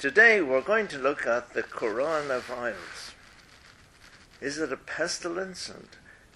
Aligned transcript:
Today 0.00 0.40
we're 0.40 0.62
going 0.62 0.88
to 0.88 0.98
look 0.98 1.26
at 1.26 1.52
the 1.52 1.62
coronavirus. 1.62 3.12
Is 4.40 4.56
it 4.56 4.72
a 4.72 4.78
pestilence 4.78 5.68
and 5.68 5.88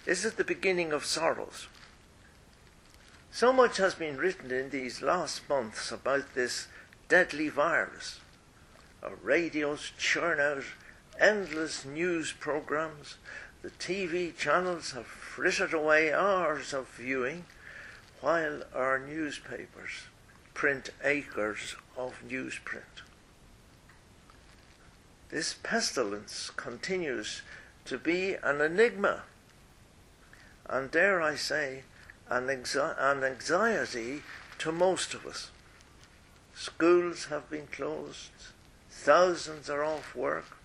is 0.04 0.26
it 0.26 0.36
the 0.36 0.44
beginning 0.44 0.92
of 0.92 1.06
sorrows? 1.06 1.68
So 3.30 3.54
much 3.54 3.78
has 3.78 3.94
been 3.94 4.18
written 4.18 4.50
in 4.50 4.68
these 4.68 5.00
last 5.00 5.48
months 5.48 5.90
about 5.90 6.34
this 6.34 6.68
deadly 7.08 7.48
virus. 7.48 8.20
Our 9.02 9.14
radios 9.22 9.92
churn 9.96 10.40
out 10.40 10.64
endless 11.18 11.86
news 11.86 12.34
programs. 12.38 13.16
The 13.62 13.70
TV 13.70 14.36
channels 14.36 14.92
have 14.92 15.06
frittered 15.06 15.72
away 15.72 16.12
hours 16.12 16.74
of 16.74 16.88
viewing, 16.88 17.46
while 18.20 18.64
our 18.74 18.98
newspapers 18.98 20.08
print 20.52 20.90
acres 21.02 21.76
of 21.96 22.22
newsprint. 22.28 23.03
This 25.34 25.56
pestilence 25.64 26.52
continues 26.54 27.42
to 27.86 27.98
be 27.98 28.34
an 28.34 28.60
enigma, 28.60 29.24
and 30.66 30.92
dare 30.92 31.20
I 31.20 31.34
say, 31.34 31.82
an, 32.30 32.46
anxi- 32.46 32.94
an 32.96 33.24
anxiety 33.24 34.22
to 34.58 34.70
most 34.70 35.12
of 35.12 35.26
us. 35.26 35.50
Schools 36.54 37.24
have 37.30 37.50
been 37.50 37.66
closed, 37.66 38.30
thousands 38.88 39.68
are 39.68 39.82
off 39.82 40.14
work, 40.14 40.56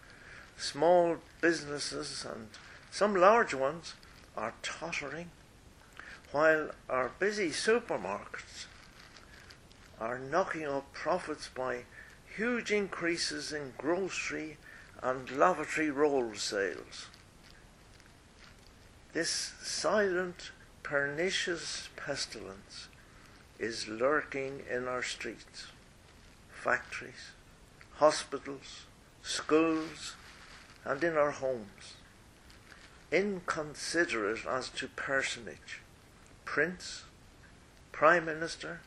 small 0.55 1.17
businesses 1.41 2.23
and 2.23 2.49
some 2.91 3.15
large 3.15 3.55
ones 3.55 3.95
are 4.37 4.53
tottering, 4.61 5.31
while 6.31 6.69
our 6.87 7.09
busy 7.17 7.49
supermarkets 7.49 8.67
are 9.99 10.19
knocking 10.19 10.67
up 10.67 10.93
profits 10.93 11.47
by 11.47 11.85
huge 12.39 12.71
increases 12.71 13.51
in 13.51 13.73
grocery 13.77 14.55
and 15.03 15.29
lavatory 15.29 15.91
roll 15.91 16.33
sales. 16.35 17.07
This 19.11 19.51
silent, 19.61 20.51
pernicious 20.81 21.89
pestilence 21.97 22.87
is 23.59 23.89
lurking 23.89 24.61
in 24.71 24.87
our 24.87 25.03
streets, 25.03 25.67
factories, 26.49 27.31
hospitals, 27.95 28.85
schools, 29.21 30.15
and 30.85 31.03
in 31.03 31.17
our 31.17 31.31
homes. 31.31 31.97
Inconsiderate 33.11 34.45
as 34.45 34.69
to 34.69 34.87
personage, 34.87 35.81
prince, 36.45 37.03
prime 37.91 38.23
minister, 38.23 38.79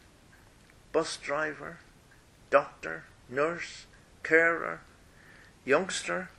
bus 0.91 1.19
driver, 1.19 1.81
doctor, 2.48 3.05
nurse, 3.33 3.87
carer, 4.23 4.81
youngster, 5.65 6.31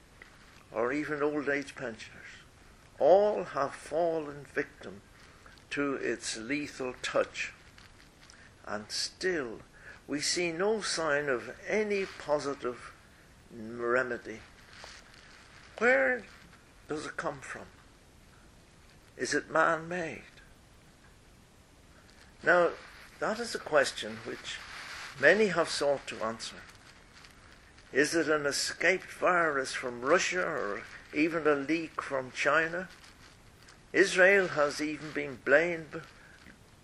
or 0.71 0.91
even 0.93 1.21
old 1.21 1.49
age 1.49 1.75
pensioners, 1.75 2.43
all 2.99 3.43
have 3.43 3.73
fallen 3.73 4.45
victim 4.53 5.01
to 5.69 5.95
its 5.95 6.37
lethal 6.37 6.93
touch. 7.01 7.51
And 8.65 8.85
still, 8.89 9.59
we 10.07 10.19
see 10.19 10.51
no 10.51 10.81
sign 10.81 11.29
of 11.29 11.55
any 11.67 12.05
positive 12.05 12.93
remedy. 13.51 14.39
Where 15.77 16.23
does 16.87 17.05
it 17.05 17.17
come 17.17 17.39
from? 17.39 17.65
Is 19.17 19.33
it 19.33 19.51
man 19.51 19.87
made? 19.87 20.21
Now, 22.43 22.69
that 23.19 23.39
is 23.39 23.55
a 23.55 23.59
question 23.59 24.17
which 24.25 24.57
many 25.19 25.47
have 25.47 25.69
sought 25.69 26.05
to 26.07 26.23
answer. 26.23 26.57
Is 27.93 28.15
it 28.15 28.27
an 28.27 28.47
escaped 28.47 29.11
virus 29.11 29.71
from 29.73 30.01
Russia 30.01 30.43
or 30.43 30.81
even 31.13 31.45
a 31.45 31.53
leak 31.53 32.01
from 32.01 32.31
China? 32.31 32.89
Israel 33.93 34.47
has 34.47 34.81
even 34.81 35.11
been 35.11 35.37
blamed 35.45 36.01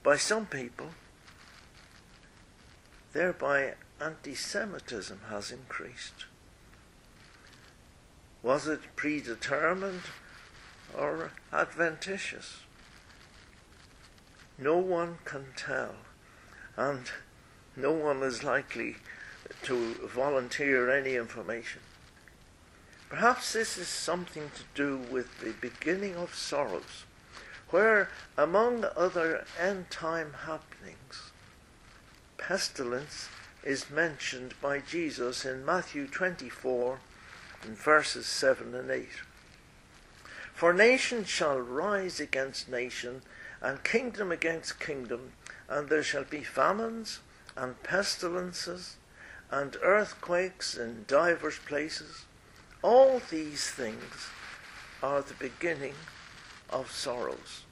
by 0.03 0.18
some 0.18 0.46
people. 0.46 0.92
Thereby, 3.12 3.74
anti 4.00 4.36
Semitism 4.36 5.22
has 5.31 5.52
increased. 5.52 6.25
Was 8.44 8.68
it 8.68 8.96
predetermined 8.96 10.03
or 10.96 11.31
adventitious? 11.52 12.59
No 14.59 14.78
one 14.78 15.18
can 15.25 15.48
tell, 15.56 15.96
and 16.78 17.09
no 17.75 17.94
one 17.94 18.22
is 18.22 18.44
likely 18.44 18.98
to 19.64 19.94
volunteer 20.08 20.90
any 20.90 21.16
information. 21.16 21.82
Perhaps 23.10 23.54
this 23.54 23.78
is 23.78 23.88
something 23.88 24.52
to 24.56 24.64
do 24.76 24.98
with 25.12 25.40
the 25.40 25.54
beginning 25.60 26.16
of 26.16 26.36
sorrows, 26.36 27.06
where, 27.70 28.10
among 28.38 28.86
other 28.96 29.46
end 29.60 29.90
time 29.90 30.34
happenings, 30.46 31.32
pestilence 32.38 33.30
is 33.64 33.90
mentioned 33.90 34.54
by 34.62 34.80
Jesus 34.80 35.44
in 35.44 35.66
Matthew 35.66 36.08
24 36.08 37.00
in 37.66 37.76
verses 37.76 38.28
7 38.28 38.76
and 38.76 38.92
8. 38.92 39.08
For 40.54 40.74
nation 40.74 41.26
shall 41.26 41.60
rise 41.60 42.20
against 42.20 42.70
nation, 42.70 43.24
and 43.62 43.84
kingdom 43.84 44.31
against 44.31 44.80
kingdom, 44.80 45.31
and 45.68 45.90
there 45.90 46.04
shall 46.04 46.24
be 46.24 46.44
famines 46.44 47.20
and 47.58 47.81
pestilences 47.84 48.98
and 49.52 49.78
earthquakes 49.82 50.78
in 50.78 51.06
divers 51.08 51.60
places. 51.60 52.26
All 52.82 53.22
these 53.30 53.70
things 53.70 54.30
are 55.02 55.22
the 55.22 55.34
beginning 55.34 55.96
of 56.70 56.92
sorrows. 56.92 57.64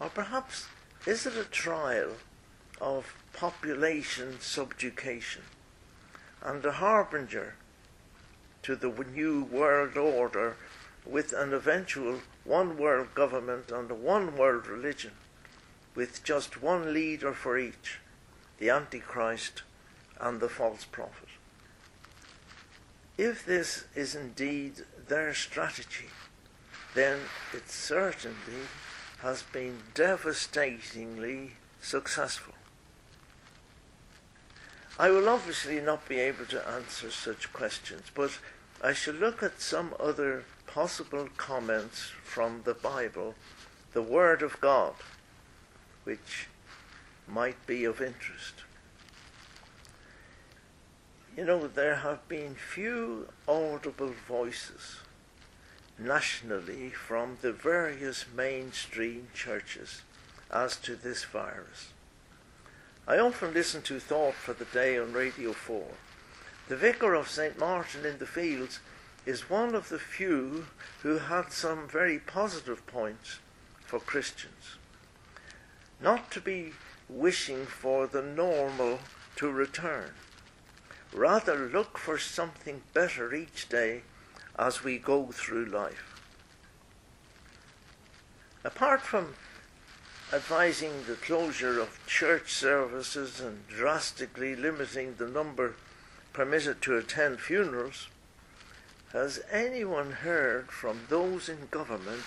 Or 0.00 0.08
perhaps 0.08 0.66
is 1.06 1.26
it 1.26 1.36
a 1.36 1.44
trial 1.44 2.12
of 2.80 3.14
population 3.32 4.40
subjugation 4.40 5.42
and 6.42 6.64
a 6.64 6.72
harbinger 6.72 7.54
to 8.62 8.76
the 8.76 8.90
new 9.14 9.44
world 9.44 9.96
order 9.96 10.56
with 11.04 11.32
an 11.32 11.52
eventual 11.52 12.20
one 12.44 12.76
world 12.76 13.14
government 13.14 13.70
and 13.70 13.90
a 13.90 13.94
one 13.94 14.36
world 14.36 14.66
religion 14.66 15.12
with 15.94 16.22
just 16.24 16.62
one 16.62 16.92
leader 16.92 17.32
for 17.32 17.58
each 17.58 17.98
the 18.62 18.70
Antichrist, 18.70 19.64
and 20.20 20.38
the 20.38 20.48
false 20.48 20.84
prophet. 20.84 21.30
If 23.18 23.44
this 23.44 23.86
is 23.96 24.14
indeed 24.14 24.84
their 25.08 25.34
strategy, 25.34 26.10
then 26.94 27.18
it 27.52 27.68
certainly 27.68 28.68
has 29.20 29.42
been 29.42 29.78
devastatingly 29.94 31.54
successful. 31.80 32.54
I 34.96 35.10
will 35.10 35.28
obviously 35.28 35.80
not 35.80 36.08
be 36.08 36.20
able 36.20 36.44
to 36.44 36.68
answer 36.68 37.10
such 37.10 37.52
questions, 37.52 38.12
but 38.14 38.38
I 38.80 38.92
shall 38.92 39.14
look 39.14 39.42
at 39.42 39.60
some 39.60 39.92
other 39.98 40.44
possible 40.68 41.28
comments 41.36 42.12
from 42.22 42.62
the 42.62 42.74
Bible, 42.74 43.34
the 43.92 44.02
Word 44.02 44.40
of 44.40 44.60
God, 44.60 44.94
which 46.04 46.46
might 47.32 47.66
be 47.66 47.84
of 47.84 48.00
interest. 48.00 48.54
You 51.36 51.44
know, 51.44 51.66
there 51.66 51.96
have 51.96 52.28
been 52.28 52.54
few 52.54 53.28
audible 53.48 54.14
voices 54.28 54.98
nationally 55.98 56.90
from 56.90 57.38
the 57.40 57.52
various 57.52 58.26
mainstream 58.36 59.28
churches 59.32 60.02
as 60.50 60.76
to 60.76 60.94
this 60.94 61.24
virus. 61.24 61.88
I 63.08 63.18
often 63.18 63.54
listen 63.54 63.80
to 63.82 63.98
Thought 63.98 64.34
for 64.34 64.52
the 64.52 64.66
Day 64.66 64.98
on 64.98 65.12
Radio 65.12 65.52
4. 65.52 65.82
The 66.68 66.76
vicar 66.76 67.14
of 67.14 67.28
St. 67.28 67.58
Martin 67.58 68.04
in 68.04 68.18
the 68.18 68.26
Fields 68.26 68.80
is 69.24 69.48
one 69.48 69.74
of 69.74 69.88
the 69.88 69.98
few 69.98 70.66
who 71.02 71.18
had 71.18 71.50
some 71.50 71.88
very 71.88 72.18
positive 72.18 72.86
points 72.86 73.38
for 73.80 73.98
Christians. 73.98 74.76
Not 76.00 76.30
to 76.32 76.40
be 76.40 76.72
wishing 77.18 77.66
for 77.66 78.06
the 78.06 78.22
normal 78.22 78.98
to 79.36 79.50
return. 79.50 80.10
Rather 81.12 81.68
look 81.68 81.98
for 81.98 82.18
something 82.18 82.82
better 82.94 83.34
each 83.34 83.68
day 83.68 84.02
as 84.58 84.84
we 84.84 84.98
go 84.98 85.26
through 85.26 85.66
life. 85.66 86.20
Apart 88.64 89.02
from 89.02 89.34
advising 90.32 91.04
the 91.06 91.14
closure 91.14 91.78
of 91.78 91.98
church 92.06 92.52
services 92.52 93.40
and 93.40 93.66
drastically 93.68 94.56
limiting 94.56 95.16
the 95.16 95.28
number 95.28 95.74
permitted 96.32 96.80
to 96.80 96.96
attend 96.96 97.40
funerals, 97.40 98.08
has 99.12 99.42
anyone 99.50 100.12
heard 100.12 100.70
from 100.70 101.00
those 101.10 101.48
in 101.48 101.68
government 101.70 102.22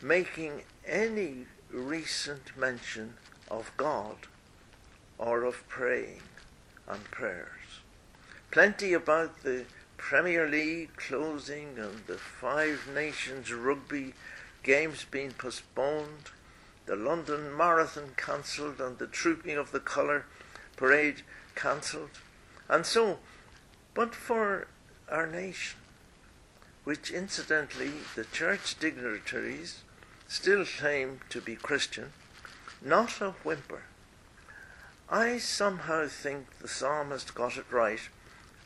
making 0.00 0.62
any 0.86 1.46
recent 1.72 2.56
mention 2.56 3.14
of 3.50 3.72
God 3.76 4.16
or 5.18 5.44
of 5.44 5.68
praying 5.68 6.22
and 6.88 7.04
prayers. 7.04 7.46
plenty 8.50 8.92
about 8.92 9.42
the 9.42 9.64
Premier 9.96 10.48
League 10.48 10.96
closing 10.96 11.78
and 11.78 12.06
the 12.06 12.16
Five 12.18 12.88
Nations 12.92 13.52
rugby 13.52 14.14
games 14.62 15.04
being 15.10 15.32
postponed, 15.32 16.30
the 16.86 16.96
London 16.96 17.56
Marathon 17.56 18.14
cancelled, 18.16 18.80
and 18.80 18.98
the 18.98 19.06
Trooping 19.06 19.56
of 19.56 19.72
the 19.72 19.80
Colour 19.80 20.24
parade 20.76 21.22
cancelled. 21.54 22.18
And 22.68 22.84
so, 22.86 23.18
but 23.94 24.14
for 24.14 24.66
our 25.08 25.26
nation, 25.26 25.78
which 26.84 27.10
incidentally 27.10 27.92
the 28.16 28.24
church 28.24 28.78
dignitaries 28.78 29.82
still 30.26 30.64
claim 30.64 31.20
to 31.28 31.40
be 31.40 31.56
Christian, 31.56 32.12
not 32.82 33.20
a 33.20 33.30
whimper. 33.44 33.82
I 35.08 35.38
somehow 35.38 36.06
think 36.06 36.58
the 36.58 36.68
psalmist 36.68 37.34
got 37.34 37.56
it 37.56 37.66
right 37.70 38.00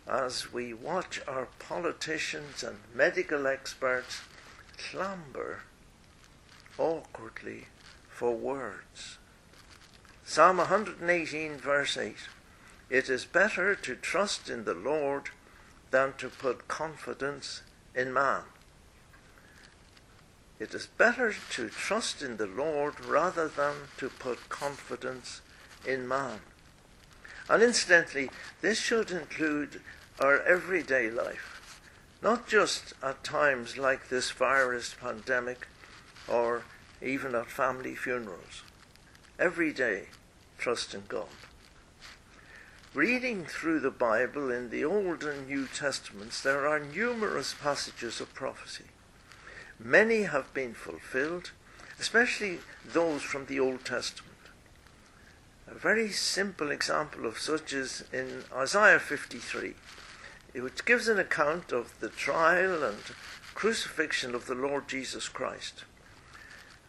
as 0.07 0.53
we 0.53 0.75
watch 0.75 1.21
our 1.27 1.49
politicians 1.59 2.63
and 2.63 2.77
medical 2.95 3.47
experts 3.47 4.21
clamber 4.77 5.63
awkwardly 6.79 7.67
for 8.11 8.37
words. 8.37 9.19
Psalm 10.25 10.59
118, 10.59 11.57
verse 11.57 11.97
8 11.97 12.17
It 12.91 13.09
is 13.09 13.25
better 13.25 13.75
to 13.75 13.95
trust 13.95 14.49
in 14.49 14.65
the 14.65 14.75
Lord 14.75 15.31
than 15.91 16.13
to 16.19 16.29
put 16.29 16.69
confidence 16.69 17.63
in 17.95 18.13
man. 18.13 18.43
It 20.59 20.73
is 20.73 20.87
better 20.87 21.35
to 21.51 21.69
trust 21.69 22.23
in 22.23 22.37
the 22.37 22.47
Lord 22.47 23.05
rather 23.05 23.49
than 23.49 23.75
to 23.99 24.09
put 24.09 24.49
confidence 24.49 25.41
in 25.85 26.07
man. 26.07 26.41
And 27.49 27.63
incidentally, 27.63 28.31
this 28.61 28.79
should 28.79 29.11
include 29.11 29.81
our 30.21 30.41
everyday 30.43 31.11
life, 31.11 31.81
not 32.23 32.47
just 32.47 32.95
at 33.03 33.25
times 33.25 33.77
like 33.77 34.09
this 34.09 34.31
virus 34.31 34.95
pandemic 34.99 35.67
or 36.29 36.63
even 37.03 37.35
at 37.35 37.51
family 37.51 37.95
funerals. 37.95 38.63
Every 39.39 39.73
day, 39.73 40.05
trust 40.57 40.95
in 40.95 41.03
God. 41.09 41.27
Reading 42.95 43.45
through 43.45 43.81
the 43.81 43.91
Bible 43.91 44.53
in 44.53 44.71
the 44.71 44.85
Old 44.85 45.25
and 45.25 45.49
New 45.49 45.67
Testaments, 45.67 46.41
there 46.41 46.69
are 46.69 46.79
numerous 46.79 47.53
passages 47.61 48.21
of 48.21 48.33
prophecy. 48.33 48.85
Many 49.87 50.23
have 50.23 50.55
been 50.55 50.73
fulfilled, 50.73 51.51
especially 52.01 52.61
those 52.87 53.21
from 53.21 53.45
the 53.45 53.61
Old 53.61 53.85
Testament. 53.85 54.31
A 55.69 55.75
very 55.75 56.09
simple 56.09 56.71
example 56.71 57.27
of 57.27 57.39
such 57.39 57.75
is 57.75 58.03
in 58.11 58.45
Isaiah 58.51 58.99
53, 58.99 59.75
which 60.55 60.87
gives 60.87 61.07
an 61.07 61.19
account 61.19 61.71
of 61.71 62.01
the 62.01 62.09
trial 62.09 62.83
and 62.83 62.97
crucifixion 63.55 64.35
of 64.35 64.47
the 64.47 64.55
Lord 64.55 64.89
Jesus 64.89 65.29
Christ. 65.29 65.85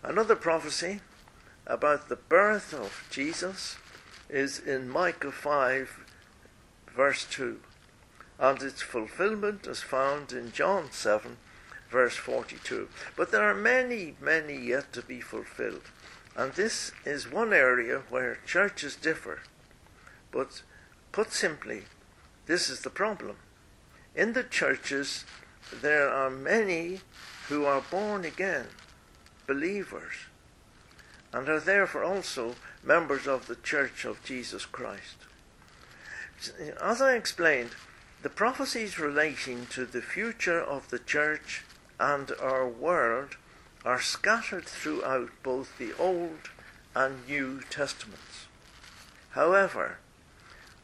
Another 0.01 0.37
prophecy 0.37 1.01
about 1.67 2.07
the 2.07 2.15
birth 2.15 2.73
of 2.73 3.05
Jesus 3.11 3.75
is 4.29 4.57
in 4.57 4.87
Micah 4.87 5.33
5, 5.33 5.99
verse 6.95 7.25
2, 7.29 7.59
and 8.39 8.61
its 8.61 8.81
fulfillment 8.81 9.67
is 9.67 9.81
found 9.81 10.31
in 10.31 10.53
John 10.53 10.93
7, 10.93 11.35
verse 11.95 12.17
42. 12.17 12.89
But 13.15 13.31
there 13.31 13.49
are 13.49 13.55
many, 13.55 14.15
many 14.19 14.57
yet 14.57 14.91
to 14.91 15.01
be 15.01 15.21
fulfilled. 15.21 15.89
And 16.35 16.51
this 16.51 16.91
is 17.05 17.31
one 17.31 17.53
area 17.53 18.01
where 18.09 18.39
churches 18.45 18.97
differ. 18.97 19.39
But 20.29 20.61
put 21.13 21.31
simply, 21.31 21.83
this 22.47 22.69
is 22.69 22.81
the 22.81 22.89
problem. 22.89 23.37
In 24.13 24.33
the 24.33 24.43
churches, 24.43 25.23
there 25.71 26.09
are 26.09 26.29
many 26.29 26.99
who 27.47 27.63
are 27.63 27.81
born 27.89 28.25
again, 28.25 28.65
believers, 29.47 30.15
and 31.31 31.47
are 31.47 31.61
therefore 31.61 32.03
also 32.03 32.55
members 32.83 33.25
of 33.25 33.47
the 33.47 33.55
Church 33.55 34.03
of 34.03 34.21
Jesus 34.25 34.65
Christ. 34.65 35.15
As 36.81 37.01
I 37.01 37.15
explained, 37.15 37.69
the 38.21 38.29
prophecies 38.29 38.99
relating 38.99 39.67
to 39.67 39.85
the 39.85 40.01
future 40.01 40.61
of 40.61 40.89
the 40.89 40.99
church 40.99 41.63
and 41.99 42.31
our 42.41 42.67
world 42.67 43.37
are 43.83 44.01
scattered 44.01 44.65
throughout 44.65 45.29
both 45.43 45.77
the 45.77 45.93
Old 45.97 46.49
and 46.95 47.27
New 47.27 47.61
Testaments. 47.69 48.47
However, 49.31 49.97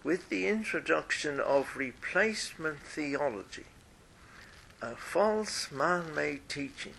with 0.04 0.30
the 0.30 0.48
introduction 0.48 1.40
of 1.40 1.78
replacement 1.78 2.80
theology, 2.80 3.66
a 4.81 4.96
false 4.96 5.72
man 5.72 6.13
made 6.13 6.48
teaching, 6.50 6.94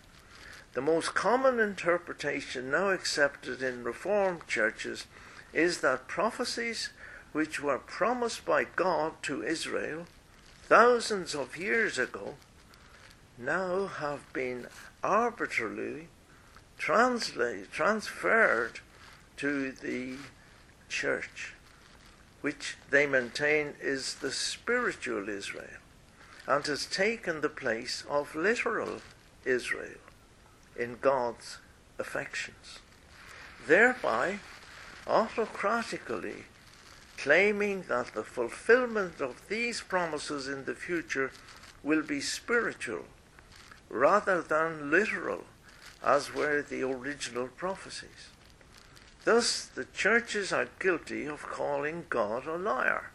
the 0.74 0.80
most 0.80 1.14
common 1.14 1.60
interpretation 1.60 2.70
now 2.70 2.90
accepted 2.90 3.62
in 3.62 3.84
Reformed 3.84 4.46
churches 4.46 5.06
is 5.52 5.80
that 5.80 6.08
prophecies 6.08 6.90
which 7.32 7.62
were 7.62 7.78
promised 7.78 8.44
by 8.44 8.64
God 8.64 9.12
to 9.22 9.42
Israel 9.42 10.06
thousands 10.64 11.34
of 11.34 11.56
years 11.56 11.98
ago 11.98 12.36
now 13.38 13.86
have 13.86 14.32
been 14.32 14.66
arbitrarily 15.02 16.08
translate, 16.78 17.70
transferred 17.70 18.80
to 19.36 19.70
the 19.70 20.16
church, 20.88 21.54
which 22.40 22.76
they 22.90 23.06
maintain 23.06 23.74
is 23.80 24.16
the 24.16 24.32
spiritual 24.32 25.28
Israel, 25.28 25.78
and 26.46 26.66
has 26.66 26.86
taken 26.86 27.40
the 27.40 27.48
place 27.48 28.04
of 28.10 28.34
literal 28.34 29.00
Israel 29.44 30.00
in 30.76 30.98
God's 31.00 31.58
affections, 31.98 32.80
thereby 33.66 34.40
autocratically 35.06 36.44
claiming 37.16 37.82
that 37.82 38.12
the 38.14 38.24
fulfillment 38.24 39.20
of 39.20 39.48
these 39.48 39.80
promises 39.80 40.48
in 40.48 40.64
the 40.64 40.74
future 40.74 41.30
will 41.84 42.02
be 42.02 42.20
spiritual 42.20 43.04
rather 43.92 44.40
than 44.40 44.90
literal, 44.90 45.44
as 46.02 46.34
were 46.34 46.62
the 46.62 46.82
original 46.82 47.46
prophecies. 47.46 48.30
Thus, 49.24 49.66
the 49.66 49.84
churches 49.84 50.52
are 50.52 50.68
guilty 50.80 51.26
of 51.26 51.42
calling 51.42 52.06
God 52.08 52.46
a 52.46 52.56
liar. 52.56 53.10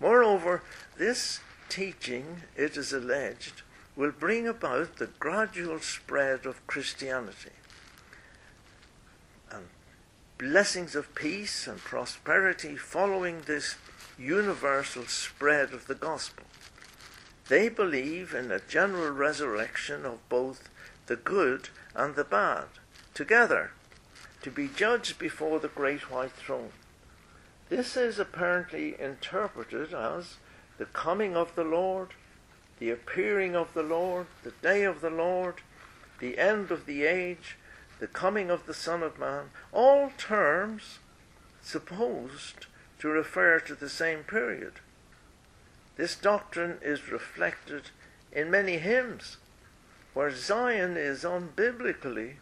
Moreover, 0.00 0.62
this 0.96 1.40
teaching, 1.68 2.42
it 2.56 2.76
is 2.76 2.92
alleged, 2.92 3.62
will 3.94 4.10
bring 4.10 4.48
about 4.48 4.96
the 4.96 5.10
gradual 5.18 5.78
spread 5.80 6.46
of 6.46 6.66
Christianity. 6.66 7.52
And 9.50 9.66
blessings 10.38 10.96
of 10.96 11.14
peace 11.14 11.66
and 11.66 11.78
prosperity 11.78 12.76
following 12.76 13.42
this 13.42 13.76
universal 14.18 15.04
spread 15.06 15.72
of 15.72 15.86
the 15.86 15.94
gospel. 15.94 16.44
They 17.48 17.68
believe 17.68 18.34
in 18.34 18.50
a 18.50 18.60
general 18.60 19.10
resurrection 19.10 20.04
of 20.04 20.28
both 20.28 20.68
the 21.06 21.16
good 21.16 21.68
and 21.94 22.16
the 22.16 22.24
bad, 22.24 22.66
together, 23.14 23.70
to 24.42 24.50
be 24.50 24.68
judged 24.68 25.18
before 25.18 25.60
the 25.60 25.68
great 25.68 26.10
white 26.10 26.32
throne. 26.32 26.72
This 27.68 27.96
is 27.96 28.18
apparently 28.18 29.00
interpreted 29.00 29.94
as 29.94 30.38
the 30.78 30.86
coming 30.86 31.36
of 31.36 31.54
the 31.54 31.64
Lord, 31.64 32.10
the 32.80 32.90
appearing 32.90 33.54
of 33.54 33.74
the 33.74 33.82
Lord, 33.82 34.26
the 34.42 34.52
day 34.62 34.82
of 34.82 35.00
the 35.00 35.10
Lord, 35.10 35.62
the 36.18 36.38
end 36.38 36.70
of 36.70 36.86
the 36.86 37.04
age, 37.04 37.56
the 38.00 38.06
coming 38.08 38.50
of 38.50 38.66
the 38.66 38.74
Son 38.74 39.02
of 39.02 39.18
Man, 39.18 39.50
all 39.72 40.10
terms 40.18 40.98
supposed 41.62 42.66
to 42.98 43.08
refer 43.08 43.60
to 43.60 43.74
the 43.74 43.88
same 43.88 44.24
period. 44.24 44.74
This 45.96 46.14
doctrine 46.14 46.78
is 46.82 47.10
reflected 47.10 47.90
in 48.30 48.50
many 48.50 48.78
hymns 48.78 49.38
where 50.12 50.30
Zion 50.30 50.96
is 50.96 51.24
unbiblically 51.24 52.36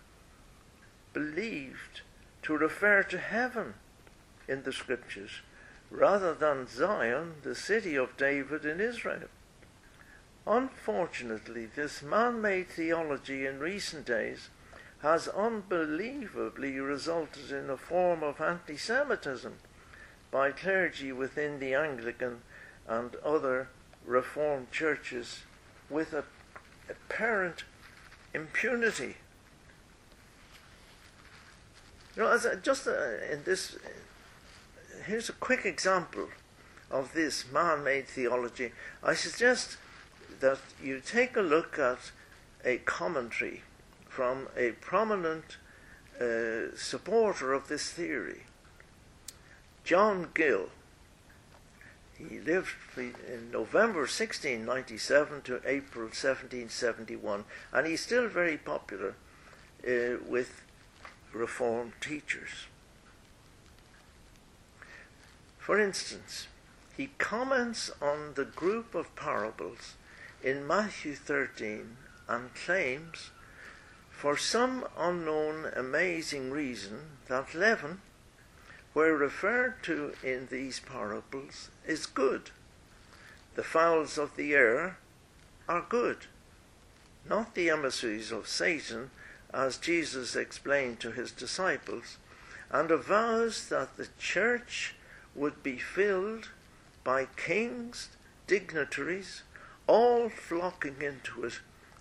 believed 1.13 2.03
to 2.43 2.57
refer 2.57 3.03
to 3.05 3.19
heaven 3.19 3.75
in 4.49 4.65
the 4.65 4.73
scriptures 4.73 5.41
rather 5.91 6.35
than 6.35 6.67
Zion, 6.67 7.35
the 7.43 7.55
city 7.55 7.95
of 7.95 8.17
David 8.17 8.65
in 8.65 8.81
Israel. 8.81 9.29
Unfortunately, 10.47 11.67
this 11.67 12.03
man 12.03 12.41
made 12.43 12.69
theology 12.69 13.47
in 13.47 13.61
recent 13.61 14.05
days 14.05 14.51
has 15.01 15.29
unbelievably 15.29 16.81
resulted 16.81 17.51
in 17.51 17.71
a 17.71 17.77
form 17.77 18.23
of 18.23 18.41
anti 18.41 18.77
Semitism 18.77 19.55
by 20.31 20.51
clergy 20.51 21.13
within 21.13 21.61
the 21.61 21.75
Anglican 21.75 22.43
and 22.87 23.15
other 23.17 23.69
Reformed 24.07 24.71
churches 24.71 25.41
with 25.89 26.13
a 26.13 26.25
apparent 26.91 27.65
impunity. 28.35 29.17
You 32.15 32.23
know, 32.23 32.29
as 32.29 32.45
a, 32.45 32.57
just 32.57 32.87
a, 32.87 33.33
in 33.33 33.45
this, 33.45 33.77
here's 35.07 35.29
a 35.29 35.33
quick 35.33 35.65
example 35.65 36.29
of 36.91 37.13
this 37.13 37.51
man 37.51 37.83
made 37.83 38.07
theology, 38.07 38.73
I 39.03 39.15
suggest 39.15 39.79
that 40.41 40.59
you 40.83 41.01
take 41.01 41.37
a 41.37 41.41
look 41.41 41.79
at 41.79 42.13
a 42.65 42.79
commentary 42.79 43.63
from 44.09 44.49
a 44.57 44.73
prominent 44.73 45.57
uh, 46.21 46.77
supporter 46.77 47.53
of 47.53 47.69
this 47.69 47.91
theory, 47.91 48.43
John 49.83 50.29
Gill. 50.35 50.69
He 52.29 52.39
lived 52.39 52.71
in 52.97 53.51
November 53.51 54.01
1697 54.01 55.43
to 55.43 55.61
April 55.67 56.07
1771, 56.07 57.45
and 57.73 57.87
he's 57.87 58.03
still 58.03 58.29
very 58.29 58.57
popular 58.57 59.15
uh, 59.87 60.17
with 60.27 60.63
Reformed 61.33 61.93
teachers. 62.01 62.67
For 65.59 65.81
instance, 65.81 66.47
he 66.97 67.11
comments 67.19 67.91
on 68.01 68.35
the 68.35 68.45
group 68.45 68.95
of 68.95 69.15
parables 69.17 69.95
in 70.43 70.67
Matthew 70.67 71.15
13 71.15 71.97
and 72.29 72.55
claims, 72.55 73.31
for 74.11 74.37
some 74.37 74.87
unknown 74.97 75.71
amazing 75.75 76.51
reason, 76.51 77.19
that 77.29 77.55
leaven, 77.55 78.01
where 78.93 79.17
referred 79.17 79.83
to 79.83 80.13
in 80.23 80.47
these 80.51 80.79
parables, 80.79 81.71
is 81.87 82.07
good. 82.07 82.51
The 83.55 83.63
fowls 83.63 84.19
of 84.19 84.37
the 84.37 84.55
air 84.55 84.99
are 85.69 85.85
good, 85.89 86.27
not 87.29 87.55
the 87.55 87.71
emissaries 87.71 88.33
of 88.33 88.49
Satan, 88.49 89.11
as 89.53 89.77
Jesus 89.77 90.35
explained 90.35 90.99
to 91.01 91.13
his 91.13 91.31
disciples, 91.31 92.19
and 92.71 92.91
avows 92.91 93.69
that 93.69 93.97
the 93.97 94.09
church 94.19 94.95
would 95.35 95.63
be 95.63 95.79
filled 95.79 96.49
by 97.05 97.27
kings, 97.37 98.09
dignitaries, 98.47 99.43
all 99.87 100.29
flocking 100.29 100.97
into 101.01 101.45
it 101.45 101.61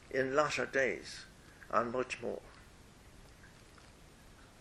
in 0.10 0.36
latter 0.36 0.66
days, 0.66 1.26
and 1.72 1.92
much 1.92 2.22
more. 2.22 2.42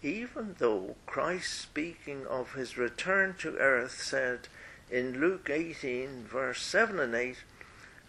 Even 0.02 0.56
though 0.58 0.96
Christ, 1.06 1.60
speaking 1.60 2.26
of 2.26 2.54
his 2.54 2.76
return 2.76 3.34
to 3.38 3.56
earth, 3.56 4.02
said 4.02 4.48
in 4.90 5.20
Luke 5.20 5.48
18, 5.50 6.24
verse 6.24 6.62
7 6.62 6.98
and 6.98 7.14
8, 7.14 7.36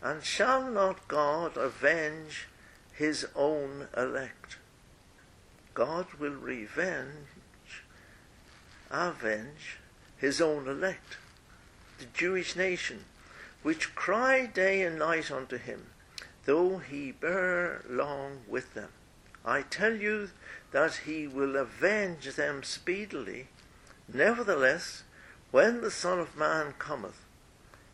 And 0.01 0.23
shall 0.23 0.69
not 0.69 1.07
God 1.07 1.57
avenge 1.57 2.47
his 2.93 3.27
own 3.35 3.87
elect? 3.95 4.57
God 5.73 6.13
will 6.19 6.35
revenge, 6.35 7.83
avenge 8.91 9.79
his 10.17 10.39
own 10.39 10.67
elect, 10.67 11.17
the 11.99 12.05
Jewish 12.13 12.55
nation, 12.55 13.05
which 13.63 13.95
cry 13.95 14.45
day 14.45 14.83
and 14.83 14.99
night 14.99 15.31
unto 15.31 15.57
him, 15.57 15.87
though 16.45 16.77
he 16.77 17.11
bear 17.11 17.83
long 17.89 18.41
with 18.47 18.73
them. 18.73 18.89
I 19.45 19.61
tell 19.63 19.95
you 19.95 20.29
that 20.71 21.01
he 21.05 21.27
will 21.27 21.55
avenge 21.55 22.35
them 22.35 22.63
speedily. 22.63 23.47
Nevertheless, 24.11 25.03
when 25.53 25.81
the 25.81 25.91
Son 25.91 26.17
of 26.17 26.35
Man 26.35 26.73
cometh, 26.79 27.23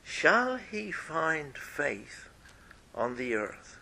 shall 0.01 0.55
he 0.55 0.93
find 0.93 1.57
faith 1.57 2.29
on 2.95 3.17
the 3.17 3.35
earth? 3.35 3.77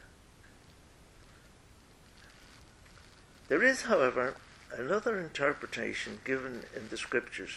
There 3.50 3.62
is, 3.62 3.84
however, 3.84 4.34
another 4.76 5.20
interpretation 5.20 6.22
given 6.26 6.64
in 6.76 6.90
the 6.90 6.98
Scriptures 6.98 7.52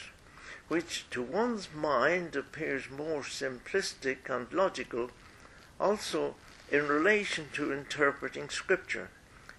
which 0.68 1.06
to 1.10 1.22
one's 1.22 1.70
mind 1.74 2.36
appears 2.36 2.90
more 2.90 3.22
simplistic 3.22 4.28
and 4.28 4.52
logical, 4.52 5.10
also 5.80 6.34
in 6.70 6.86
relation 6.86 7.46
to 7.54 7.72
interpreting 7.72 8.50
Scripture. 8.50 9.08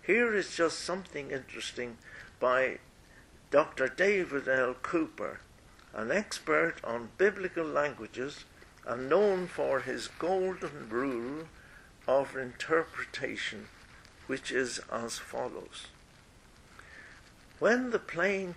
Here 0.05 0.31
is 0.35 0.55
just 0.55 0.77
something 0.77 1.31
interesting 1.31 1.97
by 2.39 2.77
Dr. 3.49 3.87
David 3.87 4.47
L. 4.47 4.75
Cooper, 4.75 5.39
an 5.93 6.11
expert 6.11 6.75
on 6.83 7.09
biblical 7.17 7.65
languages 7.65 8.45
and 8.85 9.09
known 9.09 9.47
for 9.47 9.81
his 9.81 10.07
golden 10.07 10.89
rule 10.89 11.47
of 12.07 12.35
interpretation, 12.35 13.67
which 14.27 14.51
is 14.51 14.79
as 14.91 15.17
follows. 15.17 15.87
When 17.59 17.91
the 17.91 17.99
plain 17.99 18.55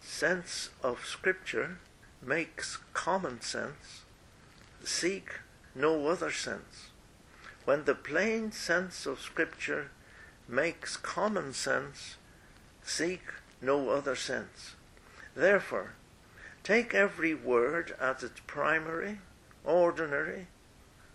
sense 0.00 0.70
of 0.82 1.04
Scripture 1.04 1.78
makes 2.22 2.78
common 2.92 3.40
sense, 3.40 4.02
seek 4.84 5.30
no 5.74 6.06
other 6.06 6.30
sense. 6.30 6.90
When 7.64 7.84
the 7.84 7.94
plain 7.94 8.52
sense 8.52 9.06
of 9.06 9.20
Scripture 9.20 9.90
makes 10.48 10.96
common 10.96 11.52
sense, 11.52 12.16
seek 12.84 13.22
no 13.60 13.90
other 13.90 14.14
sense. 14.14 14.76
Therefore, 15.34 15.94
take 16.66 16.92
every 16.92 17.32
word 17.32 17.94
as 18.00 18.24
its 18.24 18.40
primary, 18.48 19.20
ordinary, 19.64 20.48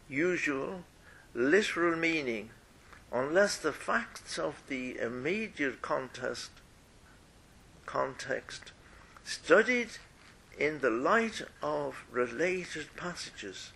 usual, 0.07 0.85
literal 1.33 1.97
meaning, 1.97 2.49
unless 3.11 3.57
the 3.57 3.73
facts 3.73 4.39
of 4.39 4.63
the 4.69 4.97
immediate 4.97 5.81
context, 5.81 6.51
context 7.85 8.71
studied 9.25 9.89
in 10.57 10.79
the 10.79 10.89
light 10.89 11.41
of 11.61 12.05
related 12.09 12.87
passages 12.95 13.73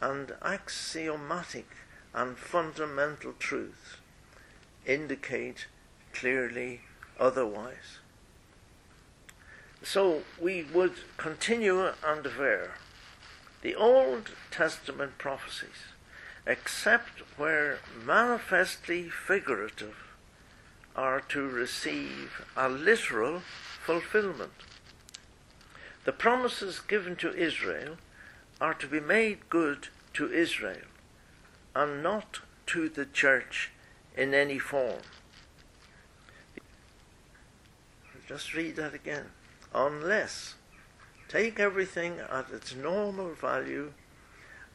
and 0.00 0.32
axiomatic 0.42 1.68
and 2.12 2.36
fundamental 2.36 3.34
truths 3.38 3.98
indicate 4.84 5.68
clearly 6.12 6.80
otherwise. 7.20 8.00
So 9.84 10.22
we 10.40 10.62
would 10.62 10.94
continue 11.18 11.92
and 12.02 12.26
aver 12.26 12.72
the 13.60 13.74
Old 13.74 14.30
Testament 14.50 15.18
prophecies, 15.18 15.92
except 16.46 17.20
where 17.36 17.80
manifestly 18.02 19.10
figurative, 19.10 19.96
are 20.96 21.20
to 21.20 21.48
receive 21.48 22.46
a 22.56 22.68
literal 22.68 23.40
fulfillment. 23.84 24.52
The 26.04 26.12
promises 26.12 26.80
given 26.80 27.16
to 27.16 27.34
Israel 27.34 27.96
are 28.60 28.74
to 28.74 28.86
be 28.86 29.00
made 29.00 29.50
good 29.50 29.88
to 30.14 30.32
Israel 30.32 30.88
and 31.74 32.02
not 32.02 32.40
to 32.68 32.88
the 32.88 33.04
church 33.04 33.70
in 34.16 34.32
any 34.32 34.58
form. 34.58 35.02
Just 38.26 38.54
read 38.54 38.76
that 38.76 38.94
again. 38.94 39.26
Unless, 39.74 40.54
take 41.28 41.58
everything 41.58 42.20
at 42.30 42.50
its 42.50 42.74
normal 42.76 43.34
value, 43.34 43.92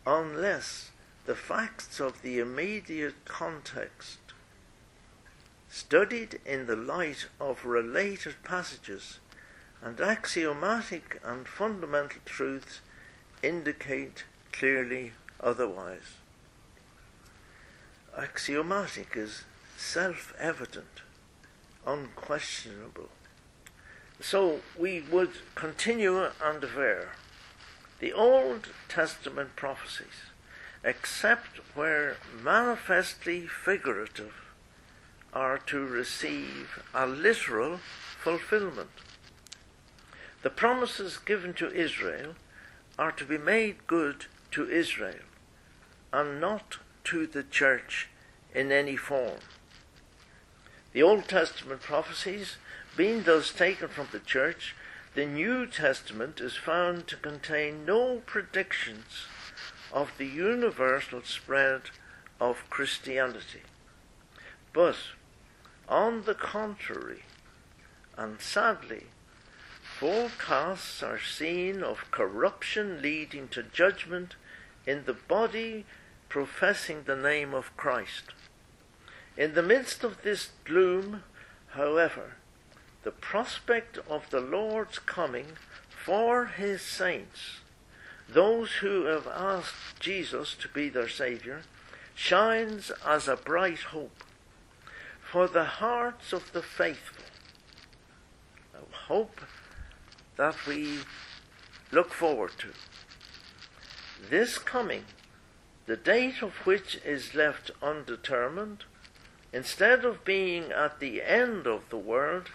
unless 0.06 0.92
the 1.26 1.36
facts 1.36 2.02
of 2.02 2.22
the 2.22 2.40
immediate 2.40 3.24
context, 3.24 4.18
studied 5.70 6.42
in 6.46 6.66
the 6.66 6.76
light 6.76 7.28
of 7.40 7.66
related 7.66 8.36
passages, 8.44 9.20
and 9.82 10.02
axiomatic 10.02 11.22
and 11.24 11.48
fundamental 11.48 12.20
truths 12.26 12.82
indicate 13.42 14.26
clearly 14.52 15.14
otherwise. 15.40 16.18
Axiomatic 18.18 19.16
is 19.16 19.44
self 19.78 20.34
evident, 20.38 21.04
unquestionable. 21.88 23.10
So 24.22 24.60
we 24.78 25.00
would 25.00 25.32
continue 25.56 26.28
and 26.44 26.64
aver 26.64 27.10
the 28.00 28.14
Old 28.14 28.70
Testament 28.88 29.56
prophecies, 29.56 30.32
except 30.84 31.58
where 31.76 32.18
manifestly 32.42 33.48
figurative, 33.48 34.34
are 35.34 35.58
to 35.58 35.86
receive 35.86 36.82
a 36.94 37.06
literal 37.06 37.80
fulfillment. 38.22 38.90
The 40.42 40.50
promises 40.50 41.18
given 41.18 41.54
to 41.56 41.72
Israel 41.72 42.36
are 42.98 43.12
to 43.12 43.26
be 43.26 43.38
made 43.38 43.88
good 43.88 44.26
to 44.52 44.70
Israel 44.70 45.26
and 46.12 46.42
not 46.42 46.78
to 47.06 47.28
the 47.28 47.44
church 47.44 48.08
in 48.54 48.72
any 48.72 48.96
form. 48.96 49.40
The 50.92 51.04
Old 51.04 51.28
Testament 51.28 51.82
prophecies 51.82 52.58
being 52.98 53.24
thus 53.24 53.52
taken 53.52 53.90
from 53.90 54.08
the 54.12 54.20
church, 54.20 54.76
the 55.14 55.26
New 55.26 55.68
Testament 55.68 56.42
is 56.42 56.56
found 56.56 57.08
to 57.08 57.16
contain 57.16 57.86
no 57.86 58.22
predictions 58.26 59.28
of 59.92 60.12
the 60.18 60.26
universal 60.26 61.22
spread 61.24 61.82
of 62.40 62.70
Christianity. 62.70 63.62
But, 64.74 64.98
on 65.88 66.24
the 66.24 66.36
contrary, 66.36 67.24
and 68.18 68.42
sadly, 68.42 69.06
forecasts 70.00 71.04
are 71.04 71.20
seen 71.20 71.84
of 71.84 72.12
corruption 72.12 73.02
leading 73.02 73.48
to 73.50 73.64
judgment 73.64 74.36
in 74.86 75.06
the 75.06 75.14
body 75.14 75.86
professing 76.30 77.04
the 77.04 77.16
name 77.16 77.54
of 77.54 77.76
Christ. 77.78 78.34
In 79.40 79.54
the 79.54 79.64
midst 79.64 80.04
of 80.04 80.22
this 80.22 80.50
gloom, 80.66 81.24
however, 81.70 82.34
the 83.04 83.12
prospect 83.12 83.98
of 84.10 84.30
the 84.32 84.42
Lord's 84.42 85.00
coming 85.00 85.54
for 85.88 86.48
his 86.48 86.82
saints, 86.82 87.62
those 88.28 88.70
who 88.82 89.06
have 89.06 89.28
asked 89.28 89.98
Jesus 90.02 90.56
to 90.56 90.68
be 90.68 90.90
their 90.90 91.08
Saviour, 91.08 91.62
shines 92.14 92.92
as 93.08 93.30
a 93.30 93.38
bright 93.38 93.80
hope 93.80 94.26
for 95.22 95.48
the 95.48 95.64
hearts 95.64 96.34
of 96.34 96.52
the 96.52 96.62
faithful. 96.62 97.24
A 98.74 98.94
hope 99.08 99.40
that 100.36 100.68
we 100.68 101.00
look 101.94 102.12
forward 102.12 102.52
to. 102.58 102.74
This 104.30 104.58
coming, 104.58 105.06
the 105.86 105.96
date 105.96 106.42
of 106.42 106.52
which 106.66 107.00
is 107.06 107.34
left 107.34 107.72
undetermined, 107.82 108.84
instead 109.52 110.06
of 110.06 110.24
being 110.24 110.72
at 110.72 111.00
the 111.00 111.22
end 111.22 111.66
of 111.66 111.90
the 111.90 111.98
world, 111.98 112.50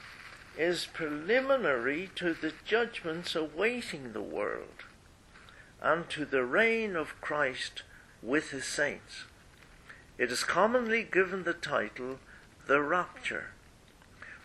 is 0.57 0.87
preliminary 0.93 2.11
to 2.15 2.33
the 2.33 2.53
judgments 2.65 3.35
awaiting 3.35 4.13
the 4.13 4.23
world 4.23 4.85
and 5.83 6.09
to 6.09 6.25
the 6.25 6.45
reign 6.45 6.95
of 6.95 7.21
Christ 7.21 7.83
with 8.23 8.51
his 8.51 8.65
saints. 8.65 9.25
It 10.17 10.31
is 10.31 10.45
commonly 10.45 11.03
given 11.03 11.43
the 11.43 11.55
title 11.55 12.21
the 12.67 12.81
rapture. 12.81 13.49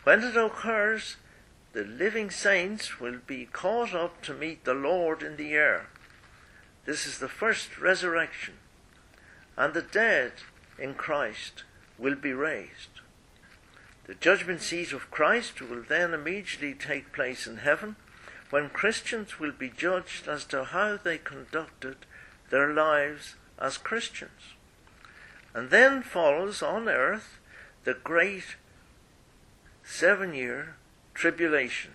When 0.03 0.23
it 0.23 0.35
occurs, 0.35 1.17
the 1.73 1.83
living 1.83 2.31
saints 2.31 2.99
will 2.99 3.19
be 3.25 3.45
caught 3.45 3.93
up 3.93 4.21
to 4.23 4.33
meet 4.33 4.65
the 4.65 4.73
Lord 4.73 5.21
in 5.21 5.37
the 5.37 5.53
air. 5.53 5.87
This 6.85 7.05
is 7.05 7.19
the 7.19 7.29
first 7.29 7.77
resurrection, 7.77 8.55
and 9.55 9.73
the 9.73 9.83
dead 9.83 10.31
in 10.79 10.95
Christ 10.95 11.63
will 11.99 12.15
be 12.15 12.33
raised. 12.33 13.01
The 14.07 14.15
judgment 14.15 14.61
seat 14.61 14.91
of 14.93 15.11
Christ 15.11 15.61
will 15.61 15.83
then 15.87 16.13
immediately 16.13 16.73
take 16.73 17.13
place 17.13 17.45
in 17.45 17.57
heaven, 17.57 17.95
when 18.49 18.69
Christians 18.69 19.39
will 19.39 19.51
be 19.51 19.69
judged 19.69 20.27
as 20.27 20.45
to 20.45 20.63
how 20.63 20.97
they 20.97 21.19
conducted 21.19 21.97
their 22.49 22.73
lives 22.73 23.35
as 23.59 23.77
Christians. 23.77 24.55
And 25.53 25.69
then 25.69 26.01
follows 26.01 26.63
on 26.63 26.87
earth 26.87 27.37
the 27.83 27.93
great 27.93 28.55
seven 29.83 30.33
year 30.33 30.75
tribulation 31.13 31.91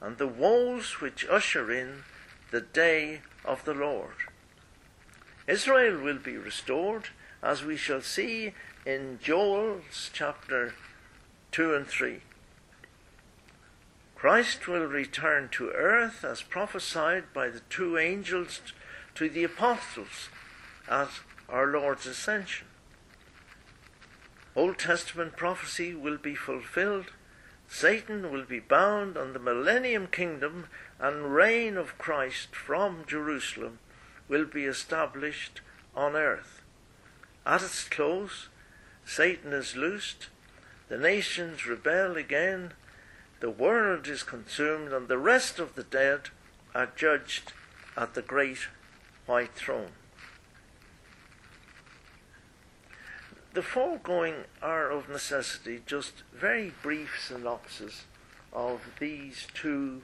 and 0.00 0.16
the 0.16 0.26
woes 0.26 1.00
which 1.00 1.26
usher 1.28 1.70
in 1.70 2.02
the 2.50 2.60
day 2.60 3.20
of 3.44 3.64
the 3.64 3.74
Lord. 3.74 4.14
Israel 5.46 6.00
will 6.00 6.18
be 6.18 6.36
restored, 6.36 7.08
as 7.42 7.64
we 7.64 7.76
shall 7.76 8.00
see 8.00 8.54
in 8.86 9.18
Joel's 9.22 10.10
chapter 10.12 10.74
2 11.52 11.74
and 11.74 11.86
3. 11.86 12.20
Christ 14.14 14.66
will 14.66 14.86
return 14.86 15.48
to 15.52 15.70
earth 15.70 16.24
as 16.24 16.42
prophesied 16.42 17.32
by 17.34 17.48
the 17.48 17.60
two 17.68 17.98
angels 17.98 18.60
to 19.14 19.28
the 19.28 19.44
apostles 19.44 20.28
at 20.88 21.08
our 21.48 21.66
Lord's 21.66 22.06
ascension. 22.06 22.66
Old 24.56 24.78
Testament 24.78 25.36
prophecy 25.36 25.94
will 25.94 26.18
be 26.18 26.34
fulfilled. 26.34 27.06
Satan 27.68 28.32
will 28.32 28.44
be 28.44 28.60
bound, 28.60 29.16
and 29.16 29.34
the 29.34 29.38
millennium 29.38 30.06
kingdom 30.06 30.66
and 30.98 31.34
reign 31.34 31.76
of 31.76 31.98
Christ 31.98 32.54
from 32.56 33.04
Jerusalem 33.06 33.78
will 34.28 34.44
be 34.44 34.64
established 34.64 35.60
on 35.94 36.16
earth. 36.16 36.62
At 37.46 37.62
its 37.62 37.84
close, 37.84 38.48
Satan 39.10 39.52
is 39.52 39.74
loosed, 39.74 40.28
the 40.88 40.96
nations 40.96 41.66
rebel 41.66 42.16
again, 42.16 42.74
the 43.40 43.50
world 43.50 44.06
is 44.06 44.22
consumed, 44.22 44.92
and 44.92 45.08
the 45.08 45.18
rest 45.18 45.58
of 45.58 45.74
the 45.74 45.82
dead 45.82 46.28
are 46.76 46.92
judged 46.94 47.52
at 47.96 48.14
the 48.14 48.22
great 48.22 48.68
white 49.26 49.52
throne. 49.56 49.90
The 53.52 53.64
foregoing 53.64 54.44
are 54.62 54.88
of 54.92 55.08
necessity 55.08 55.82
just 55.84 56.22
very 56.32 56.72
brief 56.80 57.20
synopses 57.20 58.04
of 58.52 58.80
these 59.00 59.48
two 59.54 60.02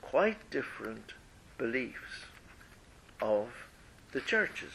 quite 0.00 0.48
different 0.50 1.12
beliefs 1.58 2.24
of 3.20 3.48
the 4.12 4.22
churches. 4.22 4.72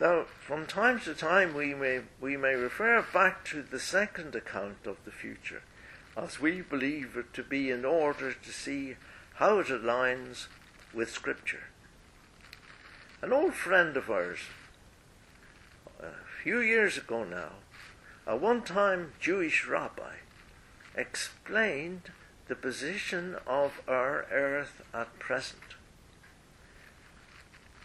Now, 0.00 0.24
from 0.40 0.64
time 0.64 0.98
to 1.00 1.14
time, 1.14 1.52
we 1.52 1.74
may, 1.74 2.00
we 2.22 2.38
may 2.38 2.54
refer 2.54 3.04
back 3.12 3.44
to 3.46 3.60
the 3.60 3.78
second 3.78 4.34
account 4.34 4.86
of 4.86 4.96
the 5.04 5.10
future, 5.10 5.62
as 6.16 6.40
we 6.40 6.62
believe 6.62 7.18
it 7.18 7.34
to 7.34 7.42
be 7.42 7.70
in 7.70 7.84
order 7.84 8.32
to 8.32 8.50
see 8.50 8.96
how 9.34 9.58
it 9.58 9.66
aligns 9.66 10.46
with 10.94 11.10
Scripture. 11.10 11.64
An 13.20 13.30
old 13.30 13.52
friend 13.52 13.94
of 13.98 14.10
ours, 14.10 14.38
a 16.02 16.06
few 16.42 16.60
years 16.60 16.96
ago 16.96 17.22
now, 17.24 17.56
a 18.26 18.36
one 18.36 18.62
time 18.62 19.12
Jewish 19.20 19.66
rabbi, 19.66 20.14
explained 20.94 22.10
the 22.48 22.56
position 22.56 23.36
of 23.46 23.82
our 23.86 24.24
earth 24.32 24.80
at 24.94 25.18
present. 25.18 25.69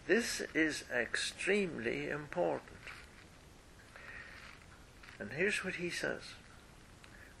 This 0.06 0.40
is 0.54 0.84
extremely 0.94 2.08
important. 2.08 2.62
And 5.18 5.32
here's 5.32 5.64
what 5.64 5.76
he 5.76 5.90
says 5.90 6.34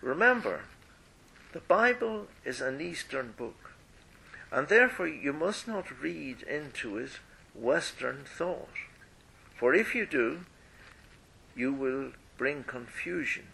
Remember, 0.00 0.62
the 1.52 1.60
Bible 1.60 2.26
is 2.44 2.60
an 2.60 2.80
Eastern 2.80 3.34
book, 3.36 3.72
and 4.50 4.66
therefore 4.66 5.06
you 5.06 5.32
must 5.32 5.68
not 5.68 6.00
read 6.00 6.42
into 6.42 6.98
it 6.98 7.20
Western 7.54 8.24
thought. 8.24 8.74
For 9.54 9.72
if 9.72 9.94
you 9.94 10.04
do, 10.04 10.40
you 11.54 11.72
will 11.72 12.12
bring 12.36 12.64
confusion. 12.64 13.46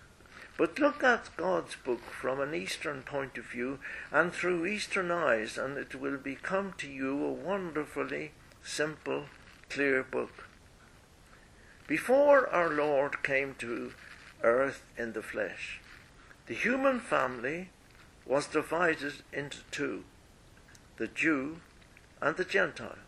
But 0.57 0.79
look 0.79 1.05
at 1.05 1.37
God's 1.37 1.77
book 1.77 2.03
from 2.11 2.40
an 2.40 2.55
Eastern 2.55 3.03
point 3.03 3.37
of 3.37 3.44
view 3.44 3.79
and 4.11 4.33
through 4.33 4.66
Eastern 4.66 5.11
eyes, 5.11 5.59
and 5.59 5.77
it 5.77 5.94
will 5.94 6.16
become 6.16 6.72
to 6.79 6.88
you 6.88 7.25
a 7.25 7.33
wonderfully 7.33 8.33
simple, 8.62 9.25
clear 9.68 10.03
book. 10.03 10.48
Before 11.87 12.48
our 12.48 12.70
Lord 12.70 13.22
came 13.22 13.55
to 13.59 13.92
earth 14.42 14.83
in 14.96 15.12
the 15.12 15.22
flesh, 15.22 15.81
the 16.46 16.55
human 16.55 17.01
family 17.01 17.70
was 18.27 18.46
divided 18.46 19.14
into 19.33 19.59
two 19.70 20.05
the 20.96 21.09
Jew 21.09 21.61
and 22.20 22.37
the 22.37 22.44
Gentile. 22.44 22.98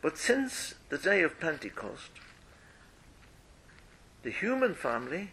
But 0.00 0.18
since 0.18 0.74
the 0.88 0.98
day 0.98 1.22
of 1.22 1.38
Pentecost, 1.38 2.10
the 4.22 4.30
human 4.30 4.74
family 4.74 5.32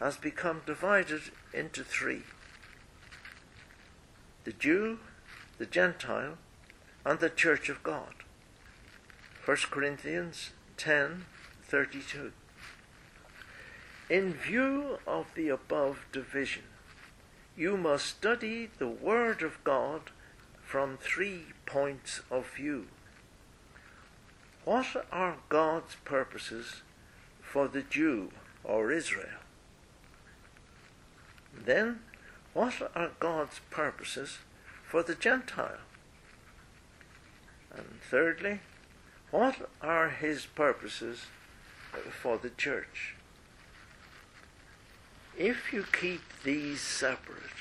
has 0.00 0.16
become 0.16 0.62
divided 0.64 1.22
into 1.52 1.84
three 1.84 2.22
the 4.44 4.52
Jew, 4.52 5.00
the 5.58 5.66
Gentile, 5.66 6.38
and 7.04 7.18
the 7.18 7.28
Church 7.28 7.68
of 7.68 7.82
God. 7.82 8.14
1 9.46 9.70
Corinthians 9.70 10.50
10:32. 10.76 12.32
In 14.10 14.34
view 14.34 14.98
of 15.06 15.32
the 15.36 15.48
above 15.50 16.04
division, 16.10 16.64
you 17.56 17.76
must 17.76 18.06
study 18.06 18.68
the 18.78 18.88
Word 18.88 19.42
of 19.42 19.62
God 19.62 20.10
from 20.64 20.98
three 20.98 21.52
points 21.64 22.22
of 22.28 22.54
view. 22.56 22.88
What 24.64 25.06
are 25.12 25.36
God's 25.48 25.94
purposes 26.04 26.82
for 27.40 27.68
the 27.68 27.82
Jew 27.82 28.32
or 28.64 28.90
Israel? 28.90 29.42
Then, 31.54 32.02
what 32.52 32.90
are 32.96 33.12
God's 33.20 33.60
purposes 33.70 34.38
for 34.82 35.04
the 35.04 35.14
Gentile? 35.14 35.86
And 37.70 38.00
thirdly, 38.10 38.58
what 39.36 39.68
are 39.82 40.08
his 40.08 40.46
purposes 40.46 41.26
for 42.22 42.38
the 42.38 42.48
church? 42.48 43.14
If 45.36 45.74
you 45.74 45.84
keep 45.92 46.22
these 46.42 46.80
separate, 46.80 47.60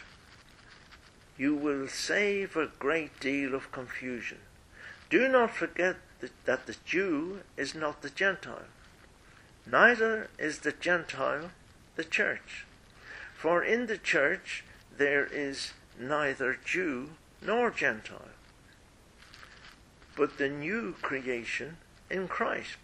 you 1.38 1.54
will 1.54 1.90
save 1.90 2.56
a 2.56 2.72
great 2.80 3.20
deal 3.20 3.54
of 3.54 3.74
confusion. 3.74 4.38
Do 5.10 5.28
not 5.28 5.54
forget 5.54 5.98
that 6.46 6.66
the 6.66 6.78
Jew 6.86 7.42
is 7.58 7.76
not 7.76 8.02
the 8.02 8.10
Gentile, 8.10 8.72
neither 9.70 10.30
is 10.40 10.60
the 10.60 10.72
Gentile 10.72 11.52
the 11.98 12.06
church. 12.06 12.66
For 13.38 13.62
in 13.62 13.88
the 13.88 13.98
church 13.98 14.64
there 14.98 15.26
is 15.26 15.74
neither 16.00 16.58
Jew 16.64 17.10
nor 17.42 17.70
Gentile, 17.70 18.35
but 20.16 20.38
the 20.38 20.50
new 20.50 20.96
creation 21.02 21.78
in 22.10 22.28
Christ. 22.28 22.78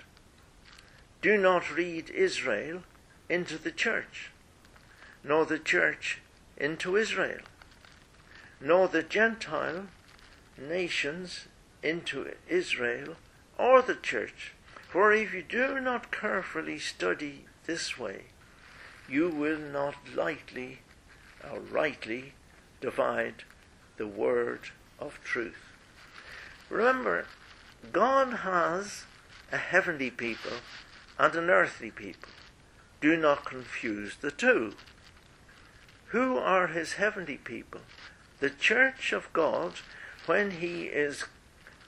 Do 1.22 1.38
not 1.38 1.76
read 1.76 2.10
Israel 2.10 2.84
into 3.30 3.58
the 3.58 3.72
church, 3.72 4.32
nor 5.24 5.46
the 5.46 5.60
church 5.60 6.20
into 6.58 6.96
Israel, 6.96 7.42
nor 8.60 8.88
the 8.88 9.04
Gentile 9.04 9.88
nations 10.58 11.48
into 11.84 12.34
Israel 12.48 13.16
or 13.58 13.82
the 13.82 13.96
church. 13.96 14.54
For 14.90 15.14
if 15.14 15.34
you 15.34 15.44
do 15.44 15.80
not 15.80 16.12
carefully 16.12 16.80
study 16.80 17.46
this 17.66 17.98
way, 17.98 18.26
you 19.08 19.30
will 19.30 19.58
not 19.58 19.96
lightly 20.16 20.80
or 21.50 21.60
rightly 21.60 22.34
divide 22.82 23.44
the 23.98 24.08
word 24.08 24.70
of 25.00 25.20
truth. 25.24 25.71
Remember, 26.72 27.26
God 27.92 28.34
has 28.46 29.04
a 29.52 29.58
heavenly 29.58 30.10
people 30.10 30.54
and 31.20 31.36
an 31.36 31.50
earthly 31.50 31.92
people. 31.92 32.30
Do 33.02 33.18
not 33.18 33.44
confuse 33.44 34.16
the 34.16 34.32
two. 34.32 34.76
Who 36.08 36.38
are 36.38 36.68
his 36.68 36.94
heavenly 36.94 37.38
people? 37.38 37.82
The 38.40 38.50
church 38.50 39.12
of 39.12 39.32
God, 39.34 39.74
when 40.26 40.52
he 40.52 40.84
is, 40.84 41.26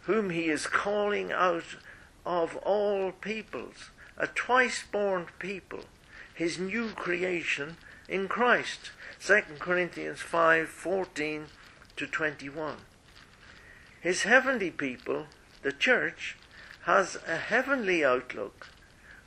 whom 0.02 0.32
he 0.32 0.50
is 0.50 0.68
calling 0.68 1.32
out 1.32 1.78
of 2.26 2.58
all 2.58 3.14
peoples, 3.14 3.90
a 4.18 4.28
twice 4.28 4.84
born 4.92 5.28
people, 5.40 5.86
his 6.34 6.60
new 6.60 6.90
creation 6.90 7.78
in 8.10 8.28
Christ. 8.28 8.92
2 9.22 9.60
Corinthians 9.60 10.20
5:14 10.20 11.46
to 11.96 12.06
21. 12.06 12.78
His 14.04 14.24
heavenly 14.24 14.70
people, 14.70 15.28
the 15.62 15.72
church, 15.72 16.36
has 16.82 17.18
a 17.26 17.38
heavenly 17.38 18.04
outlook 18.04 18.68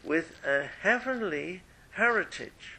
with 0.05 0.37
a 0.45 0.69
heavenly 0.83 1.63
heritage, 1.93 2.77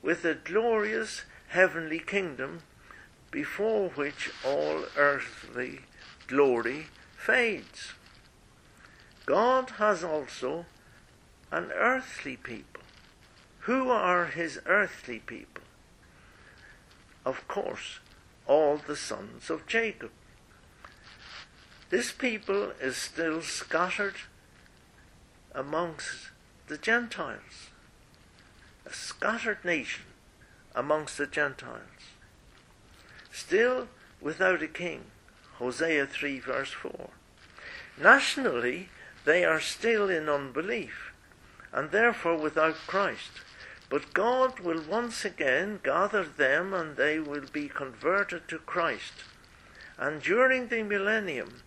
with 0.00 0.24
a 0.24 0.34
glorious 0.34 1.24
heavenly 1.48 1.98
kingdom 1.98 2.62
before 3.30 3.90
which 3.90 4.30
all 4.46 4.86
earthly 4.96 5.80
glory 6.26 6.86
fades. 7.18 7.92
God 9.26 9.72
has 9.76 10.02
also 10.02 10.64
an 11.52 11.70
earthly 11.72 12.38
people. 12.38 12.82
Who 13.68 13.90
are 13.90 14.24
his 14.24 14.58
earthly 14.64 15.18
people? 15.18 15.64
Of 17.26 17.46
course, 17.46 17.98
all 18.46 18.78
the 18.78 18.96
sons 18.96 19.50
of 19.50 19.66
Jacob. 19.66 20.12
This 21.88 22.10
people 22.10 22.72
is 22.80 22.96
still 22.96 23.42
scattered 23.42 24.16
amongst 25.54 26.30
the 26.66 26.76
Gentiles, 26.76 27.70
a 28.84 28.92
scattered 28.92 29.64
nation 29.64 30.04
amongst 30.74 31.16
the 31.16 31.28
Gentiles, 31.28 32.10
still 33.30 33.86
without 34.20 34.62
a 34.62 34.68
king. 34.68 35.04
Hosea 35.58 36.06
3 36.06 36.40
verse 36.40 36.72
4. 36.72 37.10
Nationally, 38.02 38.88
they 39.24 39.44
are 39.44 39.60
still 39.60 40.10
in 40.10 40.28
unbelief 40.28 41.12
and 41.72 41.92
therefore 41.92 42.36
without 42.36 42.74
Christ. 42.86 43.30
But 43.88 44.12
God 44.12 44.60
will 44.60 44.82
once 44.82 45.24
again 45.24 45.78
gather 45.84 46.24
them 46.24 46.74
and 46.74 46.96
they 46.96 47.20
will 47.20 47.46
be 47.52 47.68
converted 47.68 48.48
to 48.48 48.58
Christ. 48.58 49.12
And 49.98 50.20
during 50.20 50.68
the 50.68 50.82
millennium, 50.82 51.62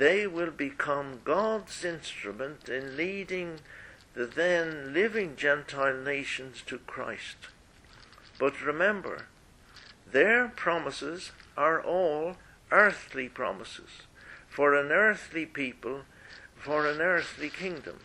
they 0.00 0.26
will 0.26 0.50
become 0.50 1.20
God's 1.24 1.84
instrument 1.84 2.70
in 2.70 2.96
leading 2.96 3.58
the 4.14 4.24
then 4.24 4.94
living 4.94 5.36
Gentile 5.36 5.94
nations 5.94 6.62
to 6.68 6.78
Christ. 6.78 7.36
But 8.38 8.62
remember, 8.62 9.26
their 10.10 10.48
promises 10.48 11.32
are 11.54 11.82
all 11.82 12.38
earthly 12.70 13.28
promises 13.28 14.06
for 14.48 14.74
an 14.74 14.90
earthly 14.90 15.44
people, 15.44 16.04
for 16.56 16.86
an 16.86 17.02
earthly 17.02 17.50
kingdom. 17.50 17.98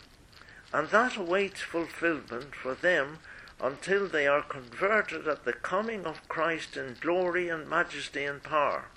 And 0.73 0.89
that 0.89 1.15
awaits 1.15 1.62
fulfillment 1.62 2.55
for 2.55 2.75
them 2.75 3.19
until 3.62 4.10
they 4.10 4.27
are 4.27 4.41
converted 4.41 5.29
at 5.29 5.45
the 5.45 5.53
coming 5.53 6.05
of 6.05 6.27
Christ 6.27 6.75
in 6.75 6.97
glory 6.99 7.47
and 7.47 7.69
majesty 7.69 8.25
and 8.25 8.43
power. 8.43 8.88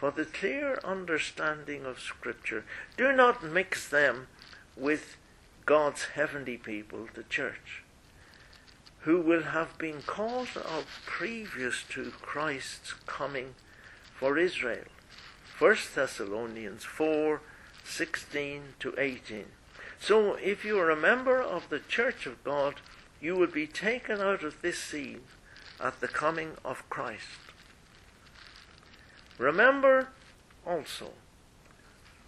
For 0.00 0.10
the 0.10 0.24
clear 0.24 0.80
understanding 0.82 1.84
of 1.84 2.00
Scripture, 2.00 2.64
do 2.96 3.12
not 3.12 3.44
mix 3.44 3.86
them 3.86 4.28
with 4.74 5.18
God's 5.66 6.04
heavenly 6.14 6.56
people, 6.56 7.08
the 7.12 7.24
church, 7.24 7.82
who 9.00 9.20
will 9.20 9.42
have 9.42 9.76
been 9.76 10.00
called 10.00 10.48
out 10.56 10.86
previous 11.04 11.82
to 11.90 12.12
Christ's 12.22 12.94
coming 13.04 13.56
for 14.18 14.38
Israel. 14.38 14.86
1 15.58 15.76
Thessalonians 15.94 16.84
4 16.84 17.42
16 17.84 18.62
to 18.78 18.94
18. 18.96 19.44
So, 20.00 20.36
if 20.36 20.64
you 20.64 20.78
are 20.78 20.88
a 20.88 20.96
member 20.96 21.42
of 21.42 21.68
the 21.68 21.80
church 21.80 22.24
of 22.24 22.42
God, 22.42 22.76
you 23.20 23.36
will 23.36 23.48
be 23.48 23.66
taken 23.66 24.18
out 24.22 24.44
of 24.44 24.62
this 24.62 24.78
scene 24.78 25.20
at 25.78 26.00
the 26.00 26.08
coming 26.08 26.52
of 26.64 26.88
Christ. 26.88 27.49
Remember 29.40 30.08
also 30.66 31.12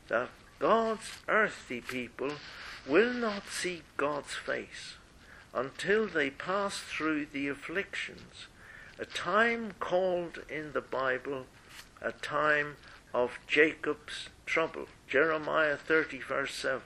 that 0.09 0.31
God's 0.59 1.19
earthly 1.29 1.83
people 1.83 2.31
will 2.89 3.13
not 3.13 3.49
see 3.49 3.83
God's 3.99 4.33
face 4.33 4.95
until 5.53 6.07
they 6.07 6.31
pass 6.31 6.79
through 6.79 7.27
the 7.27 7.49
afflictions, 7.49 8.47
a 8.99 9.05
time 9.05 9.75
called 9.79 10.39
in 10.49 10.73
the 10.73 10.81
Bible 10.81 11.45
a 12.01 12.13
time 12.13 12.77
of 13.13 13.39
Jacob's 13.47 14.31
trouble. 14.47 14.87
Jeremiah 15.07 15.77
30, 15.77 16.19
verse 16.21 16.55
7. 16.55 16.81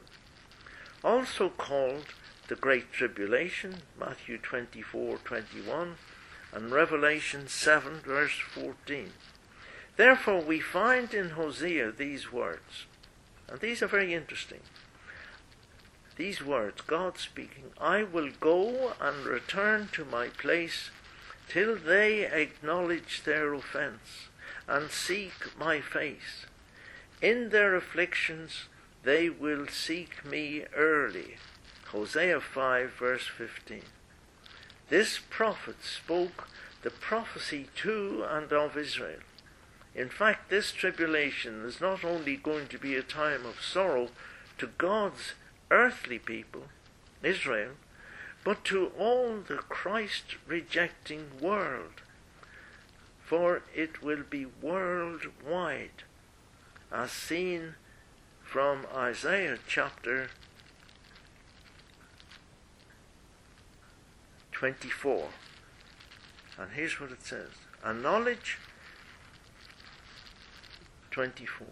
Also 1.04 1.50
called 1.50 2.06
the 2.48 2.56
Great 2.56 2.92
Tribulation, 2.92 3.76
Matthew 3.96 4.38
24, 4.38 5.18
21, 5.18 5.94
and 6.52 6.72
Revelation 6.72 7.46
7, 7.46 8.00
verse 8.00 8.40
14. 8.40 9.12
Therefore, 9.96 10.40
we 10.40 10.60
find 10.60 11.14
in 11.14 11.30
Hosea 11.30 11.92
these 11.92 12.32
words, 12.32 12.86
and 13.48 13.60
these 13.60 13.82
are 13.82 13.86
very 13.86 14.12
interesting 14.12 14.60
these 16.16 16.42
words, 16.42 16.80
God 16.80 17.18
speaking, 17.18 17.64
I 17.78 18.02
will 18.02 18.30
go 18.40 18.94
and 19.00 19.26
return 19.26 19.88
to 19.92 20.04
my 20.04 20.28
place 20.28 20.90
till 21.48 21.76
they 21.76 22.24
acknowledge 22.24 23.22
their 23.22 23.52
offence 23.52 24.28
and 24.66 24.90
seek 24.90 25.56
my 25.58 25.80
face. 25.80 26.46
In 27.20 27.50
their 27.50 27.76
afflictions 27.76 28.64
they 29.04 29.28
will 29.28 29.68
seek 29.68 30.24
me 30.24 30.64
early. 30.74 31.36
Hosea 31.88 32.40
5 32.40 32.92
verse 32.98 33.26
15. 33.26 33.82
This 34.88 35.20
prophet 35.30 35.84
spoke 35.84 36.48
the 36.82 36.90
prophecy 36.90 37.68
to 37.76 38.24
and 38.28 38.52
of 38.52 38.76
Israel. 38.76 39.20
In 39.96 40.10
fact, 40.10 40.50
this 40.50 40.72
tribulation 40.72 41.64
is 41.64 41.80
not 41.80 42.04
only 42.04 42.36
going 42.36 42.68
to 42.68 42.78
be 42.78 42.94
a 42.94 43.02
time 43.02 43.46
of 43.46 43.62
sorrow 43.62 44.10
to 44.58 44.66
God's 44.66 45.32
earthly 45.70 46.18
people, 46.18 46.64
Israel, 47.22 47.72
but 48.44 48.62
to 48.66 48.92
all 48.98 49.38
the 49.38 49.56
Christ 49.56 50.36
rejecting 50.46 51.30
world. 51.40 52.02
For 53.24 53.62
it 53.74 54.02
will 54.02 54.22
be 54.28 54.44
worldwide, 54.44 56.04
as 56.92 57.10
seen 57.10 57.74
from 58.44 58.86
Isaiah 58.94 59.58
chapter 59.66 60.28
24. 64.52 65.28
And 66.58 66.72
here's 66.72 67.00
what 67.00 67.10
it 67.10 67.24
says 67.24 67.48
A 67.82 67.94
knowledge 67.94 68.58
24. 71.16 71.66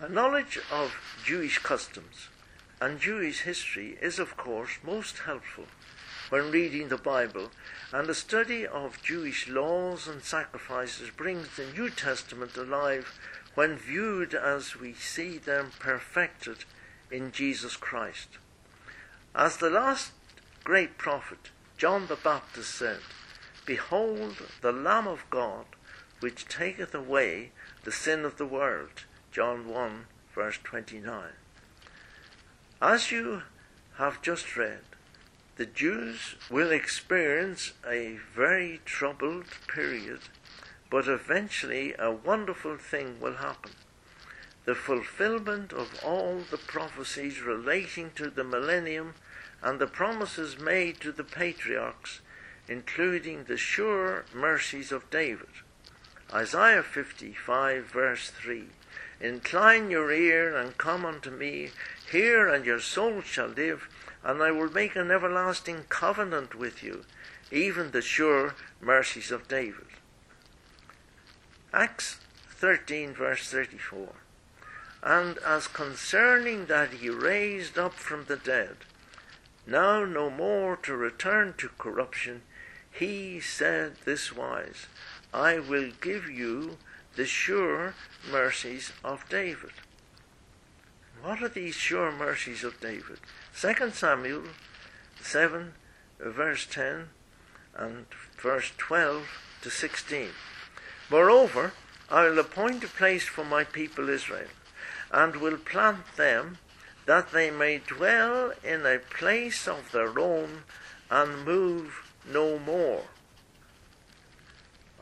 A 0.00 0.08
knowledge 0.10 0.58
of 0.70 0.94
Jewish 1.24 1.56
customs 1.56 2.28
and 2.78 3.00
Jewish 3.00 3.40
history 3.40 3.96
is, 4.02 4.18
of 4.18 4.36
course, 4.36 4.72
most 4.84 5.20
helpful 5.20 5.64
when 6.28 6.50
reading 6.50 6.88
the 6.90 6.98
Bible, 6.98 7.52
and 7.90 8.06
a 8.10 8.14
study 8.14 8.66
of 8.66 9.02
Jewish 9.02 9.48
laws 9.48 10.06
and 10.06 10.22
sacrifices 10.22 11.08
brings 11.08 11.56
the 11.56 11.64
New 11.72 11.88
Testament 11.88 12.54
alive 12.58 13.18
when 13.54 13.78
viewed 13.78 14.34
as 14.34 14.78
we 14.78 14.92
see 14.92 15.38
them 15.38 15.70
perfected 15.78 16.66
in 17.10 17.32
Jesus 17.32 17.76
Christ. 17.76 18.28
As 19.34 19.56
the 19.56 19.70
last 19.70 20.10
great 20.64 20.98
prophet, 20.98 21.48
John 21.78 22.08
the 22.08 22.16
Baptist 22.16 22.74
said, 22.74 22.98
Behold 23.64 24.42
the 24.60 24.72
Lamb 24.72 25.06
of 25.06 25.24
God, 25.30 25.64
which 26.22 26.46
taketh 26.46 26.94
away 26.94 27.50
the 27.82 27.90
sin 27.90 28.24
of 28.24 28.36
the 28.36 28.46
world. 28.46 29.04
John 29.32 29.68
1, 29.68 30.06
verse 30.32 30.58
29. 30.62 31.30
As 32.80 33.10
you 33.10 33.42
have 33.96 34.22
just 34.22 34.56
read, 34.56 34.84
the 35.56 35.66
Jews 35.66 36.36
will 36.48 36.70
experience 36.70 37.72
a 37.84 38.18
very 38.34 38.80
troubled 38.84 39.46
period, 39.66 40.20
but 40.90 41.08
eventually 41.08 41.94
a 41.98 42.12
wonderful 42.12 42.76
thing 42.76 43.20
will 43.20 43.36
happen. 43.36 43.72
The 44.64 44.76
fulfillment 44.76 45.72
of 45.72 45.98
all 46.04 46.38
the 46.50 46.56
prophecies 46.56 47.40
relating 47.40 48.12
to 48.12 48.30
the 48.30 48.44
millennium 48.44 49.14
and 49.60 49.80
the 49.80 49.88
promises 49.88 50.58
made 50.58 51.00
to 51.00 51.10
the 51.10 51.24
patriarchs, 51.24 52.20
including 52.68 53.44
the 53.44 53.56
sure 53.56 54.24
mercies 54.32 54.92
of 54.92 55.10
David. 55.10 55.48
Isaiah 56.34 56.82
55, 56.82 57.84
verse 57.84 58.30
3 58.30 58.64
Incline 59.20 59.90
your 59.90 60.10
ear 60.10 60.56
and 60.56 60.76
come 60.78 61.04
unto 61.04 61.30
me, 61.30 61.70
hear, 62.10 62.48
and 62.48 62.64
your 62.64 62.80
soul 62.80 63.20
shall 63.20 63.48
live, 63.48 63.88
and 64.24 64.42
I 64.42 64.50
will 64.50 64.70
make 64.70 64.96
an 64.96 65.10
everlasting 65.10 65.84
covenant 65.88 66.54
with 66.54 66.82
you, 66.82 67.04
even 67.50 67.90
the 67.90 68.00
sure 68.00 68.54
mercies 68.80 69.30
of 69.30 69.46
David. 69.46 69.86
Acts 71.72 72.18
13, 72.48 73.12
verse 73.12 73.50
34 73.50 74.08
And 75.02 75.38
as 75.38 75.68
concerning 75.68 76.66
that 76.66 76.94
he 76.94 77.10
raised 77.10 77.78
up 77.78 77.94
from 77.94 78.24
the 78.24 78.36
dead, 78.36 78.76
now 79.66 80.04
no 80.04 80.30
more 80.30 80.76
to 80.76 80.96
return 80.96 81.54
to 81.58 81.68
corruption, 81.78 82.42
he 82.90 83.40
said 83.40 83.96
this 84.04 84.34
wise, 84.34 84.86
I 85.32 85.58
will 85.58 85.90
give 86.00 86.28
you 86.28 86.76
the 87.16 87.26
sure 87.26 87.94
mercies 88.30 88.92
of 89.02 89.28
David. 89.28 89.72
What 91.22 91.42
are 91.42 91.48
these 91.48 91.74
sure 91.74 92.12
mercies 92.12 92.64
of 92.64 92.80
David? 92.80 93.18
2 93.58 93.90
Samuel 93.92 94.44
7, 95.20 95.72
verse 96.18 96.66
10 96.66 97.08
and 97.74 98.06
verse 98.36 98.72
12 98.76 99.26
to 99.62 99.70
16. 99.70 100.28
Moreover, 101.10 101.72
I 102.10 102.28
will 102.28 102.38
appoint 102.38 102.84
a 102.84 102.88
place 102.88 103.24
for 103.24 103.44
my 103.44 103.64
people 103.64 104.08
Israel, 104.08 104.48
and 105.10 105.36
will 105.36 105.56
plant 105.56 106.16
them 106.16 106.58
that 107.06 107.32
they 107.32 107.50
may 107.50 107.78
dwell 107.78 108.52
in 108.62 108.84
a 108.84 108.98
place 108.98 109.66
of 109.66 109.92
their 109.92 110.18
own 110.18 110.64
and 111.10 111.44
move 111.44 112.12
no 112.30 112.58
more. 112.58 113.04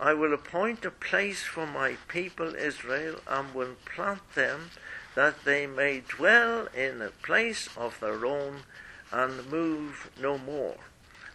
I 0.01 0.15
will 0.15 0.33
appoint 0.33 0.85
a 0.87 0.91
place 0.91 1.43
for 1.43 1.67
my 1.67 1.97
people 2.09 2.55
Israel 2.55 3.21
and 3.29 3.55
will 3.55 3.77
plant 3.85 4.35
them 4.35 4.71
that 5.15 5.45
they 5.45 5.67
may 5.67 6.01
dwell 6.01 6.69
in 6.75 7.03
a 7.03 7.11
place 7.11 7.69
of 7.77 8.01
their 8.01 8.25
own 8.25 8.63
and 9.13 9.51
move 9.51 10.11
no 10.19 10.39
more. 10.39 10.79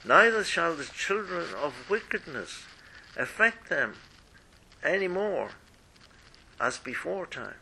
Neither 0.04 0.44
shall 0.44 0.76
the 0.76 0.86
children 0.86 1.54
of 1.56 1.90
wickedness 1.90 2.64
affect 3.16 3.70
them 3.70 3.94
any 4.84 5.08
more 5.08 5.52
as 6.60 6.80
before 6.80 7.28
time. 7.28 7.62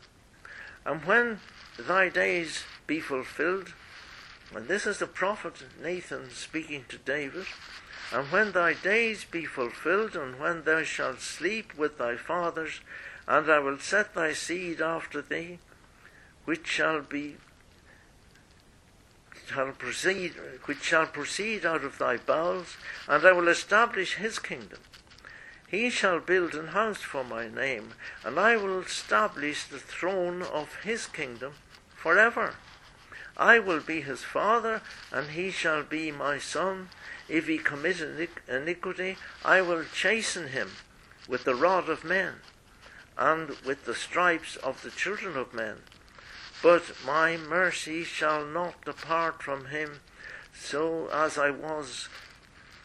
And 0.85 1.03
when 1.03 1.39
thy 1.77 2.09
days 2.09 2.63
be 2.87 2.99
fulfilled. 2.99 3.73
And 4.55 4.67
this 4.67 4.85
is 4.85 4.99
the 4.99 5.07
prophet 5.07 5.63
Nathan 5.81 6.29
speaking 6.29 6.85
to 6.89 6.97
David. 6.97 7.45
And 8.13 8.31
when 8.31 8.51
thy 8.51 8.73
days 8.73 9.25
be 9.25 9.43
fulfilled, 9.43 10.15
and 10.15 10.39
when 10.39 10.63
thou 10.65 10.83
shalt 10.83 11.19
sleep 11.19 11.73
with 11.75 11.97
thy 11.97 12.15
fathers, 12.15 12.81
and 13.27 13.51
I 13.51 13.57
will 13.57 13.79
set 13.79 14.13
thy 14.13 14.33
seed 14.33 14.81
after 14.81 15.19
thee, 15.19 15.57
which 16.45 16.67
shall 16.67 17.01
be 17.01 17.37
shall 19.47 19.71
proceed 19.71 20.33
which 20.65 20.83
shall 20.83 21.07
proceed 21.07 21.65
out 21.65 21.83
of 21.83 21.97
thy 21.97 22.17
bowels, 22.17 22.77
and 23.07 23.25
I 23.25 23.31
will 23.31 23.47
establish 23.47 24.15
his 24.15 24.37
kingdom. 24.37 24.79
He 25.67 25.89
shall 25.89 26.19
build 26.19 26.53
an 26.53 26.67
house 26.67 27.01
for 27.01 27.23
my 27.23 27.47
name, 27.47 27.95
and 28.23 28.39
I 28.39 28.57
will 28.57 28.79
establish 28.81 29.63
the 29.63 29.79
throne 29.79 30.43
of 30.43 30.83
his 30.83 31.07
kingdom 31.07 31.53
forever. 31.95 32.53
I 33.35 33.57
will 33.57 33.79
be 33.79 34.01
his 34.01 34.23
father, 34.23 34.81
and 35.11 35.31
he 35.31 35.49
shall 35.49 35.81
be 35.81 36.11
my 36.11 36.37
son. 36.37 36.89
If 37.29 37.47
he 37.47 37.57
commit 37.57 38.01
iniquity, 38.47 39.17
I 39.45 39.61
will 39.61 39.85
chasten 39.93 40.49
him 40.49 40.71
with 41.27 41.45
the 41.45 41.55
rod 41.55 41.87
of 41.89 42.03
men, 42.03 42.41
and 43.17 43.49
with 43.65 43.85
the 43.85 43.95
stripes 43.95 44.55
of 44.57 44.81
the 44.83 44.91
children 44.91 45.37
of 45.37 45.53
men. 45.53 45.83
But 46.61 46.93
my 47.05 47.37
mercy 47.37 48.03
shall 48.03 48.45
not 48.45 48.85
depart 48.85 49.41
from 49.41 49.65
him, 49.65 50.01
so 50.53 51.09
as 51.11 51.37
I 51.37 51.49
was, 51.49 52.09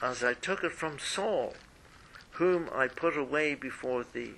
as 0.01 0.22
I 0.22 0.35
took 0.35 0.62
it 0.64 0.72
from 0.72 0.98
Saul, 0.98 1.55
whom 2.33 2.70
I 2.72 2.88
put 2.88 3.16
away 3.16 3.55
before 3.55 4.05
thee. 4.05 4.35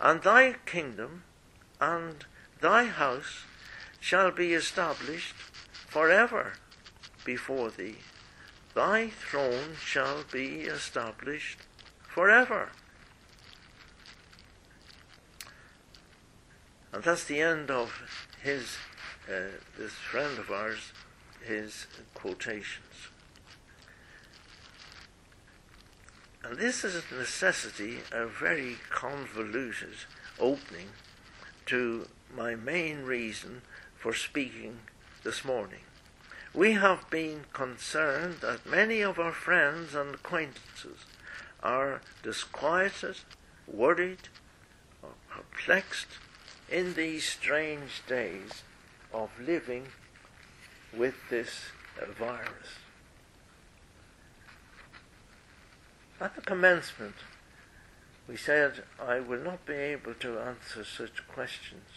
And 0.00 0.22
thy 0.22 0.54
kingdom 0.66 1.24
and 1.80 2.24
thy 2.60 2.84
house 2.84 3.44
shall 4.00 4.30
be 4.30 4.54
established 4.54 5.34
forever 5.88 6.54
before 7.24 7.70
thee. 7.70 7.98
Thy 8.74 9.08
throne 9.08 9.76
shall 9.84 10.24
be 10.30 10.62
established 10.62 11.58
forever. 12.02 12.70
And 16.92 17.02
that's 17.02 17.24
the 17.24 17.40
end 17.40 17.70
of 17.70 18.02
his, 18.42 18.76
uh, 19.28 19.58
this 19.78 19.92
friend 19.92 20.38
of 20.38 20.50
ours, 20.50 20.92
his 21.42 21.86
quotations. 22.14 23.08
And 26.42 26.58
this 26.58 26.84
is 26.84 26.94
a 26.94 27.14
necessity, 27.14 27.98
a 28.12 28.26
very 28.26 28.76
convoluted 28.88 29.94
opening 30.38 30.88
to 31.66 32.08
my 32.34 32.54
main 32.54 33.02
reason 33.02 33.62
for 33.96 34.14
speaking 34.14 34.80
this 35.22 35.44
morning. 35.44 35.80
We 36.54 36.72
have 36.72 37.08
been 37.10 37.44
concerned 37.52 38.38
that 38.40 38.66
many 38.66 39.02
of 39.02 39.18
our 39.18 39.32
friends 39.32 39.94
and 39.94 40.14
acquaintances 40.14 41.04
are 41.62 42.00
disquieted, 42.22 43.16
worried, 43.66 44.28
or 45.02 45.10
perplexed 45.28 46.08
in 46.68 46.94
these 46.94 47.28
strange 47.28 48.02
days 48.06 48.62
of 49.12 49.30
living 49.40 49.88
with 50.96 51.14
this 51.30 51.66
virus. 52.18 52.78
At 56.20 56.34
the 56.34 56.42
commencement, 56.42 57.14
we 58.28 58.36
said, 58.36 58.84
I 59.00 59.20
will 59.20 59.40
not 59.40 59.64
be 59.64 59.74
able 59.74 60.14
to 60.14 60.38
answer 60.38 60.84
such 60.84 61.26
questions 61.28 61.88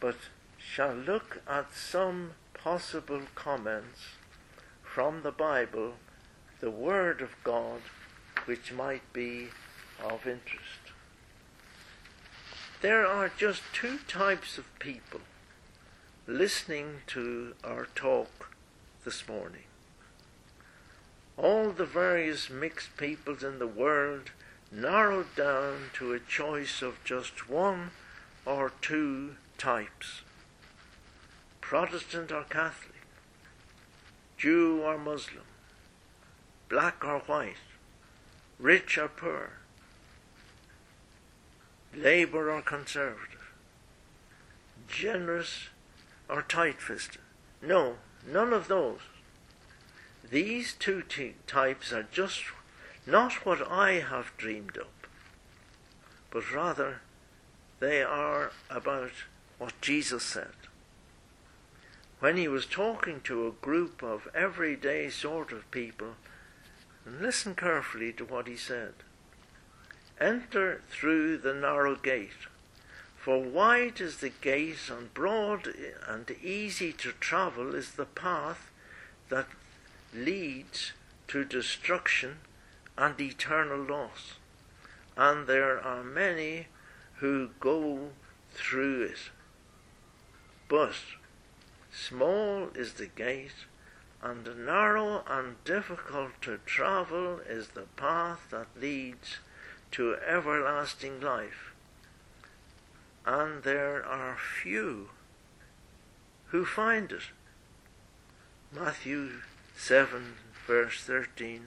but 0.00 0.16
shall 0.68 0.92
look 0.94 1.40
at 1.48 1.72
some 1.72 2.32
possible 2.52 3.22
comments 3.34 4.00
from 4.82 5.22
the 5.22 5.30
Bible, 5.30 5.94
the 6.60 6.70
Word 6.70 7.20
of 7.20 7.30
God, 7.44 7.80
which 8.46 8.72
might 8.72 9.12
be 9.12 9.48
of 10.02 10.26
interest. 10.26 10.92
There 12.82 13.06
are 13.06 13.30
just 13.38 13.62
two 13.72 13.98
types 14.08 14.58
of 14.58 14.78
people 14.78 15.20
listening 16.26 17.02
to 17.06 17.54
our 17.64 17.86
talk 17.94 18.50
this 19.04 19.26
morning. 19.28 19.64
All 21.38 21.70
the 21.70 21.86
various 21.86 22.50
mixed 22.50 22.96
peoples 22.96 23.42
in 23.42 23.60
the 23.60 23.66
world 23.66 24.30
narrowed 24.72 25.34
down 25.36 25.90
to 25.94 26.12
a 26.12 26.20
choice 26.20 26.82
of 26.82 27.02
just 27.04 27.48
one 27.48 27.92
or 28.44 28.72
two 28.82 29.36
types 29.56 30.22
Protestant 31.68 32.30
or 32.30 32.44
Catholic, 32.44 33.02
Jew 34.38 34.82
or 34.82 34.96
Muslim, 34.96 35.42
black 36.68 37.04
or 37.04 37.18
white, 37.18 37.56
rich 38.60 38.96
or 38.96 39.08
poor, 39.08 39.50
Labour 41.92 42.52
or 42.52 42.62
Conservative, 42.62 43.50
generous 44.86 45.68
or 46.28 46.40
tight 46.40 46.80
fisted. 46.80 47.20
No, 47.60 47.96
none 48.24 48.52
of 48.52 48.68
those. 48.68 49.00
These 50.30 50.72
two 50.72 51.02
t- 51.02 51.34
types 51.48 51.92
are 51.92 52.06
just 52.12 52.44
not 53.08 53.44
what 53.44 53.68
I 53.68 53.94
have 53.94 54.36
dreamed 54.36 54.78
up, 54.78 55.08
but 56.30 56.54
rather 56.54 57.00
they 57.80 58.04
are 58.04 58.52
about 58.70 59.10
what 59.58 59.80
Jesus 59.80 60.22
said. 60.22 60.52
When 62.18 62.36
he 62.36 62.48
was 62.48 62.66
talking 62.66 63.20
to 63.20 63.46
a 63.46 63.64
group 63.64 64.02
of 64.02 64.28
everyday 64.34 65.08
sort 65.10 65.52
of 65.52 65.70
people, 65.70 66.14
and 67.04 67.20
listen 67.20 67.54
carefully 67.54 68.12
to 68.12 68.24
what 68.24 68.46
he 68.46 68.56
said. 68.56 68.94
Enter 70.20 70.82
through 70.88 71.38
the 71.38 71.54
narrow 71.54 71.94
gate, 71.94 72.48
for 73.16 73.42
wide 73.42 74.00
is 74.00 74.18
the 74.18 74.30
gate, 74.30 74.88
and 74.90 75.12
broad 75.12 75.68
and 76.08 76.30
easy 76.42 76.92
to 76.92 77.12
travel 77.12 77.74
is 77.74 77.92
the 77.92 78.06
path 78.06 78.70
that 79.28 79.46
leads 80.14 80.92
to 81.28 81.44
destruction 81.44 82.38
and 82.96 83.20
eternal 83.20 83.82
loss. 83.82 84.34
And 85.16 85.46
there 85.46 85.80
are 85.80 86.02
many 86.04 86.68
who 87.16 87.50
go 87.60 88.10
through 88.52 89.02
it. 89.02 89.30
But 90.68 90.94
small 91.96 92.68
is 92.74 92.94
the 92.94 93.06
gate, 93.06 93.64
and 94.22 94.44
narrow 94.66 95.24
and 95.26 95.62
difficult 95.64 96.32
to 96.42 96.58
travel 96.66 97.40
is 97.48 97.68
the 97.68 97.86
path 97.96 98.48
that 98.50 98.66
leads 98.78 99.38
to 99.92 100.16
everlasting 100.26 101.20
life. 101.20 101.72
And 103.24 103.62
there 103.62 104.04
are 104.04 104.36
few 104.36 105.10
who 106.46 106.64
find 106.64 107.10
it. 107.12 107.30
Matthew 108.72 109.40
7, 109.76 110.34
verse 110.66 111.02
13 111.02 111.66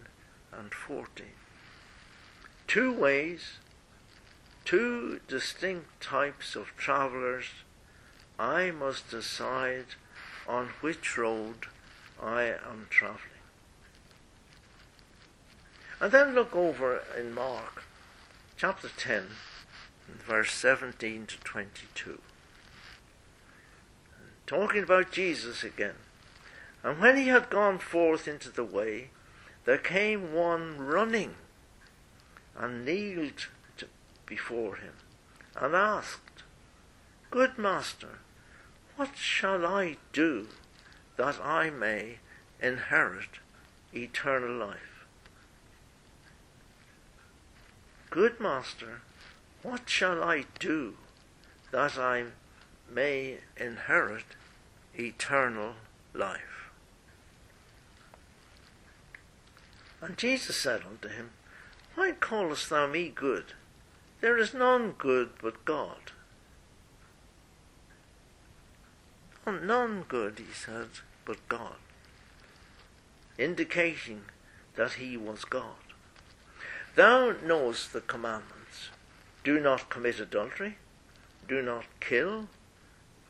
and 0.51 0.73
14. 0.73 1.25
Two 2.67 2.93
ways, 2.93 3.53
two 4.63 5.19
distinct 5.27 6.01
types 6.01 6.55
of 6.55 6.67
travellers. 6.77 7.45
I 8.37 8.71
must 8.71 9.09
decide 9.09 9.95
on 10.49 10.69
which 10.81 11.15
road 11.15 11.67
I 12.21 12.43
am 12.43 12.87
travelling. 12.89 13.21
And 16.01 16.11
then 16.11 16.33
look 16.33 16.55
over 16.55 17.03
in 17.17 17.33
Mark 17.33 17.83
chapter 18.57 18.89
10, 18.89 19.27
verse 20.27 20.51
17 20.51 21.27
to 21.27 21.39
22. 21.39 22.19
Talking 24.47 24.83
about 24.83 25.11
Jesus 25.11 25.63
again. 25.63 25.95
And 26.83 26.99
when 26.99 27.15
he 27.15 27.27
had 27.27 27.51
gone 27.51 27.77
forth 27.77 28.27
into 28.27 28.49
the 28.49 28.63
way, 28.63 29.09
there 29.65 29.77
came 29.77 30.33
one 30.33 30.79
running 30.79 31.35
and 32.57 32.83
kneeled 32.85 33.47
before 34.25 34.77
him 34.77 34.93
and 35.55 35.75
asked, 35.75 36.43
Good 37.29 37.57
master, 37.57 38.19
what 38.99 39.15
shall 39.15 39.65
I 39.65 39.95
do 40.11 40.49
that 41.15 41.39
I 41.41 41.69
may 41.69 42.17
inherit 42.61 43.39
eternal 43.93 44.51
life? 44.51 45.05
Good 48.09 48.41
master, 48.41 48.99
what 49.63 49.89
shall 49.89 50.21
I 50.21 50.43
do 50.59 50.95
that 51.71 51.97
I 51.97 52.25
may 52.93 53.37
inherit 53.55 54.35
eternal 54.93 55.75
life? 56.13 56.69
And 60.01 60.17
Jesus 60.17 60.57
said 60.57 60.81
unto 60.85 61.07
him, 61.07 61.29
Why 61.95 62.11
callest 62.11 62.69
thou 62.69 62.87
me 62.87 63.13
good? 63.15 63.53
There 64.19 64.37
is 64.37 64.53
none 64.53 64.91
good 64.97 65.29
but 65.41 65.63
God. 65.63 66.11
None 69.45 70.03
good, 70.07 70.37
he 70.37 70.53
said, 70.53 70.89
but 71.25 71.37
God, 71.47 71.75
indicating 73.37 74.25
that 74.75 74.93
he 74.93 75.17
was 75.17 75.43
God. 75.43 75.75
Thou 76.95 77.33
knowest 77.43 77.93
the 77.93 78.01
commandments. 78.01 78.89
Do 79.43 79.59
not 79.59 79.89
commit 79.89 80.19
adultery, 80.19 80.77
do 81.47 81.61
not 81.61 81.85
kill, 81.99 82.47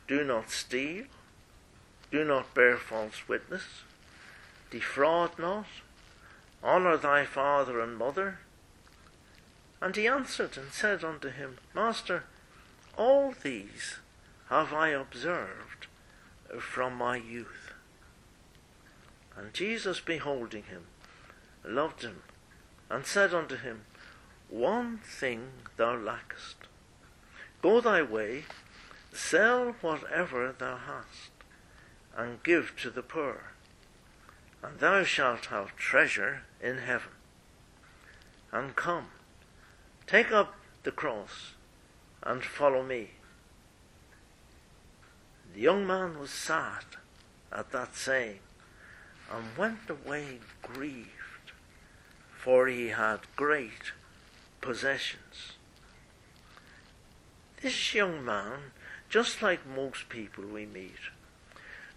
do 0.08 0.24
not 0.24 0.50
steal, 0.50 1.04
do 2.10 2.24
not 2.24 2.52
bear 2.54 2.76
false 2.76 3.28
witness, 3.28 3.64
defraud 4.70 5.38
not. 5.38 5.66
Honour 6.62 6.98
thy 6.98 7.24
father 7.24 7.80
and 7.80 7.96
mother. 7.96 8.40
And 9.80 9.96
he 9.96 10.06
answered 10.06 10.58
and 10.58 10.72
said 10.72 11.02
unto 11.02 11.30
him, 11.30 11.56
Master, 11.74 12.24
all 12.98 13.32
these 13.42 13.96
have 14.50 14.74
I 14.74 14.88
observed 14.88 15.79
from 16.58 16.94
my 16.96 17.16
youth. 17.16 17.72
And 19.36 19.54
Jesus, 19.54 20.00
beholding 20.00 20.64
him, 20.64 20.84
loved 21.64 22.02
him, 22.02 22.22
and 22.88 23.06
said 23.06 23.32
unto 23.32 23.56
him, 23.56 23.82
One 24.48 24.98
thing 24.98 25.48
thou 25.76 25.96
lackest. 25.96 26.56
Go 27.62 27.80
thy 27.80 28.02
way, 28.02 28.44
sell 29.12 29.76
whatever 29.80 30.54
thou 30.58 30.76
hast, 30.76 31.30
and 32.16 32.42
give 32.42 32.74
to 32.78 32.90
the 32.90 33.02
poor 33.02 33.50
and 34.62 34.78
thou 34.78 35.02
shalt 35.02 35.46
have 35.46 35.76
treasure 35.76 36.42
in 36.60 36.78
heaven. 36.78 37.12
And 38.52 38.76
come, 38.76 39.06
take 40.06 40.32
up 40.32 40.54
the 40.82 40.90
cross, 40.90 41.54
and 42.22 42.42
follow 42.42 42.82
me. 42.82 43.10
The 45.54 45.60
young 45.60 45.86
man 45.86 46.18
was 46.18 46.30
sad 46.30 46.84
at 47.52 47.72
that 47.72 47.96
saying, 47.96 48.40
and 49.32 49.56
went 49.56 49.88
away 49.88 50.38
grieved, 50.62 51.52
for 52.36 52.66
he 52.66 52.88
had 52.88 53.20
great 53.36 53.92
possessions. 54.60 55.52
This 57.62 57.94
young 57.94 58.24
man, 58.24 58.72
just 59.08 59.42
like 59.42 59.66
most 59.66 60.08
people 60.08 60.44
we 60.44 60.66
meet, 60.66 61.10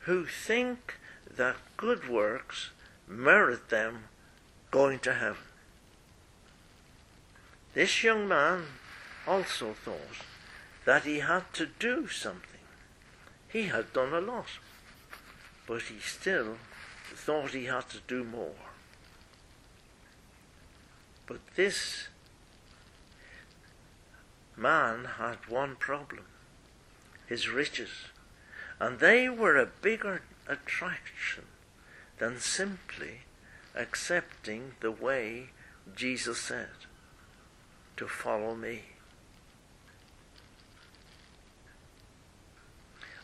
who 0.01 0.25
think 0.25 0.99
that 1.37 1.55
good 1.77 2.09
works 2.09 2.71
merit 3.07 3.69
them 3.69 4.05
going 4.71 4.99
to 4.99 5.13
heaven. 5.13 5.43
This 7.73 8.03
young 8.03 8.27
man 8.27 8.65
also 9.25 9.73
thought 9.73 10.25
that 10.85 11.03
he 11.03 11.19
had 11.19 11.53
to 11.53 11.65
do 11.65 12.07
something. 12.07 12.52
He 13.53 13.63
had 13.67 13.93
done 13.93 14.13
a 14.13 14.19
lot, 14.19 14.47
but 15.67 15.83
he 15.83 15.99
still 15.99 16.57
thought 17.13 17.51
he 17.51 17.65
had 17.65 17.87
to 17.91 17.99
do 18.07 18.23
more. 18.23 18.55
But 21.27 21.39
this 21.55 22.07
man 24.57 25.05
had 25.17 25.47
one 25.47 25.75
problem 25.75 26.25
his 27.27 27.49
riches. 27.49 27.89
And 28.79 28.99
they 28.99 29.29
were 29.29 29.57
a 29.57 29.65
bigger 29.65 30.21
attraction 30.47 31.45
than 32.19 32.39
simply 32.39 33.21
accepting 33.75 34.73
the 34.81 34.91
way 34.91 35.49
Jesus 35.95 36.39
said 36.39 36.85
to 37.97 38.07
follow 38.07 38.55
me. 38.55 38.92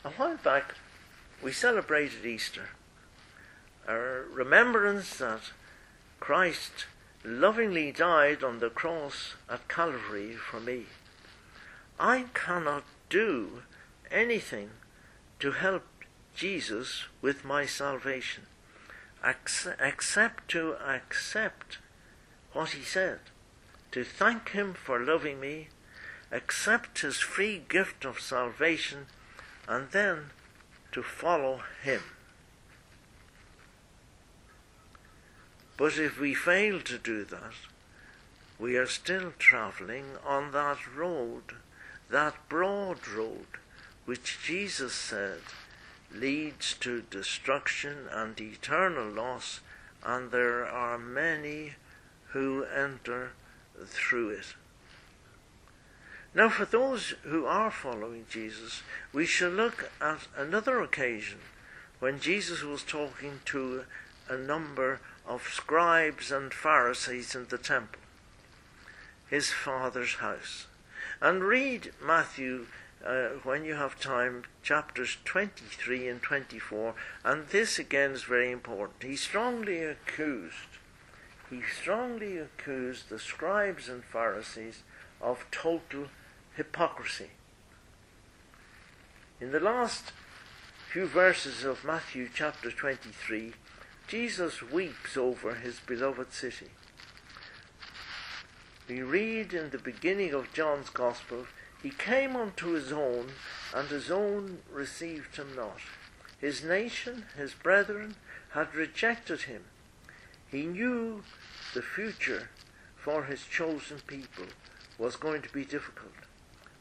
A 0.09 0.11
while 0.13 0.37
back, 0.37 0.73
we 1.39 1.51
celebrated 1.51 2.25
Easter, 2.25 2.69
a 3.87 3.93
remembrance 3.95 5.15
that 5.17 5.51
Christ 6.19 6.87
lovingly 7.23 7.91
died 7.91 8.43
on 8.43 8.57
the 8.57 8.71
cross 8.71 9.35
at 9.47 9.67
Calvary 9.67 10.33
for 10.33 10.59
me. 10.59 10.85
I 11.99 12.25
cannot 12.33 12.85
do 13.11 13.61
anything 14.09 14.71
to 15.41 15.51
help 15.51 15.85
Jesus 16.33 17.03
with 17.21 17.45
my 17.45 17.67
salvation. 17.67 18.47
except 19.23 20.47
to 20.47 20.73
accept 20.83 21.77
what 22.53 22.71
he 22.71 22.83
said, 22.83 23.19
to 23.91 24.03
thank 24.03 24.49
him 24.49 24.73
for 24.73 24.99
loving 24.99 25.39
me, 25.39 25.67
accept 26.31 27.01
his 27.01 27.19
free 27.19 27.61
gift 27.69 28.05
of 28.05 28.19
salvation, 28.19 29.05
and 29.69 29.91
then 29.91 30.31
to 30.91 31.03
follow 31.03 31.61
him. 31.83 32.01
But 35.77 35.97
if 35.97 36.19
we 36.19 36.33
fail 36.33 36.81
to 36.81 36.97
do 36.97 37.23
that, 37.25 37.53
we 38.57 38.75
are 38.75 38.87
still 38.87 39.31
travelling 39.37 40.17
on 40.25 40.51
that 40.51 40.79
road, 40.93 41.55
that 42.09 42.33
broad 42.49 43.07
road, 43.07 43.45
which 44.05 44.39
Jesus 44.43 44.93
said 44.93 45.39
leads 46.11 46.73
to 46.79 47.03
destruction 47.03 48.07
and 48.11 48.41
eternal 48.41 49.07
loss, 49.07 49.61
and 50.03 50.31
there 50.31 50.65
are 50.65 50.97
many 50.97 51.73
who 52.29 52.65
enter 52.65 53.33
through 53.85 54.29
it. 54.31 54.55
Now, 56.35 56.47
for 56.47 56.65
those 56.65 57.15
who 57.23 57.45
are 57.47 57.71
following 57.71 58.27
Jesus, 58.29 58.83
we 59.11 59.25
shall 59.25 59.49
look 59.49 59.91
at 59.99 60.27
another 60.37 60.79
occasion 60.79 61.39
when 61.99 62.19
Jesus 62.19 62.61
was 62.61 62.83
talking 62.83 63.39
to 63.45 63.85
a 64.29 64.37
number 64.37 65.01
of 65.27 65.49
scribes 65.51 66.31
and 66.31 66.53
Pharisees 66.53 67.33
in 67.33 67.47
the 67.47 67.57
temple, 67.57 68.01
his 69.27 69.51
father's 69.51 70.15
house. 70.15 70.67
And 71.19 71.43
read 71.43 71.91
Matthew 72.01 72.67
uh, 73.03 73.29
when 73.43 73.65
you 73.65 73.73
have 73.73 73.99
time, 73.99 74.43
chapters 74.61 75.17
23 75.25 76.07
and 76.07 76.21
24, 76.21 76.93
and 77.23 77.47
this 77.47 77.79
again 77.79 78.11
is 78.11 78.23
very 78.23 78.51
important. 78.51 79.01
He 79.01 79.15
strongly 79.15 79.83
accused, 79.83 80.77
he 81.49 81.61
strongly 81.63 82.37
accused 82.37 83.09
the 83.09 83.17
scribes 83.17 83.89
and 83.89 84.03
Pharisees 84.03 84.83
of 85.21 85.45
total 85.49 86.05
hypocrisy. 86.55 87.31
In 89.39 89.51
the 89.51 89.59
last 89.59 90.11
few 90.91 91.05
verses 91.05 91.63
of 91.63 91.85
Matthew 91.85 92.29
chapter 92.33 92.71
23, 92.71 93.53
Jesus 94.07 94.61
weeps 94.61 95.15
over 95.15 95.55
his 95.55 95.79
beloved 95.79 96.33
city. 96.33 96.69
We 98.87 99.01
read 99.01 99.53
in 99.53 99.69
the 99.69 99.77
beginning 99.77 100.33
of 100.33 100.51
John's 100.51 100.89
Gospel 100.89 101.45
he 101.81 101.91
came 101.91 102.35
unto 102.35 102.73
his 102.73 102.91
own, 102.91 103.29
and 103.73 103.87
his 103.87 104.11
own 104.11 104.59
received 104.71 105.37
him 105.37 105.55
not. 105.55 105.79
His 106.39 106.63
nation, 106.63 107.25
his 107.37 107.53
brethren, 107.53 108.15
had 108.49 108.75
rejected 108.75 109.43
him. 109.43 109.65
He 110.49 110.65
knew 110.65 111.23
the 111.73 111.81
future 111.81 112.49
for 112.97 113.25
his 113.25 113.45
chosen 113.45 113.99
people 114.07 114.45
was 114.97 115.15
going 115.15 115.41
to 115.43 115.53
be 115.53 115.63
difficult, 115.63 116.18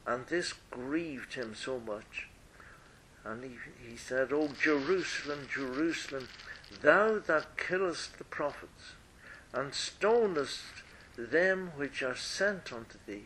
and 0.05 0.25
this 0.27 0.53
grieved 0.71 1.33
him 1.33 1.55
so 1.55 1.79
much. 1.79 2.27
And 3.23 3.43
he, 3.43 3.51
he 3.89 3.97
said, 3.97 4.31
O 4.31 4.47
Jerusalem, 4.47 5.47
Jerusalem, 5.53 6.27
thou 6.81 7.19
that 7.19 7.57
killest 7.57 8.17
the 8.17 8.23
prophets, 8.23 8.93
and 9.53 9.73
stonest 9.73 10.83
them 11.17 11.73
which 11.75 12.01
are 12.01 12.15
sent 12.15 12.71
unto 12.71 12.97
thee. 13.05 13.25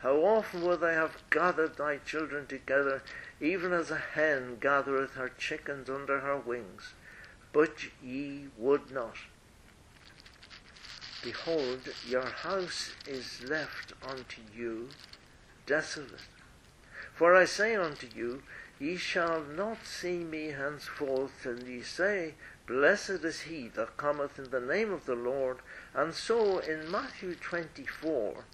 How 0.00 0.16
often 0.16 0.62
would 0.62 0.82
I 0.82 0.92
have 0.92 1.22
gathered 1.30 1.76
thy 1.76 1.98
children 1.98 2.46
together, 2.46 3.02
even 3.40 3.72
as 3.72 3.90
a 3.90 3.96
hen 3.96 4.58
gathereth 4.60 5.14
her 5.14 5.30
chickens 5.30 5.88
under 5.88 6.20
her 6.20 6.36
wings, 6.36 6.92
but 7.52 7.86
ye 8.02 8.48
would 8.58 8.90
not. 8.90 9.16
Behold, 11.22 11.88
your 12.06 12.26
house 12.26 12.92
is 13.06 13.40
left 13.48 13.94
unto 14.06 14.42
you 14.54 14.90
desolate. 15.66 16.20
For 17.14 17.34
I 17.34 17.44
say 17.44 17.76
unto 17.76 18.08
you, 18.14 18.42
ye 18.78 18.96
shall 18.96 19.42
not 19.42 19.86
see 19.86 20.18
me 20.18 20.48
henceforth 20.48 21.32
till 21.42 21.62
ye 21.62 21.82
say, 21.82 22.34
Blessed 22.66 23.22
is 23.24 23.42
he 23.42 23.68
that 23.68 23.96
cometh 23.96 24.38
in 24.38 24.50
the 24.50 24.60
name 24.60 24.92
of 24.92 25.06
the 25.06 25.14
Lord. 25.14 25.58
And 25.94 26.14
so 26.14 26.58
in 26.58 26.90
Matthew 26.90 27.34
24, 27.34 28.44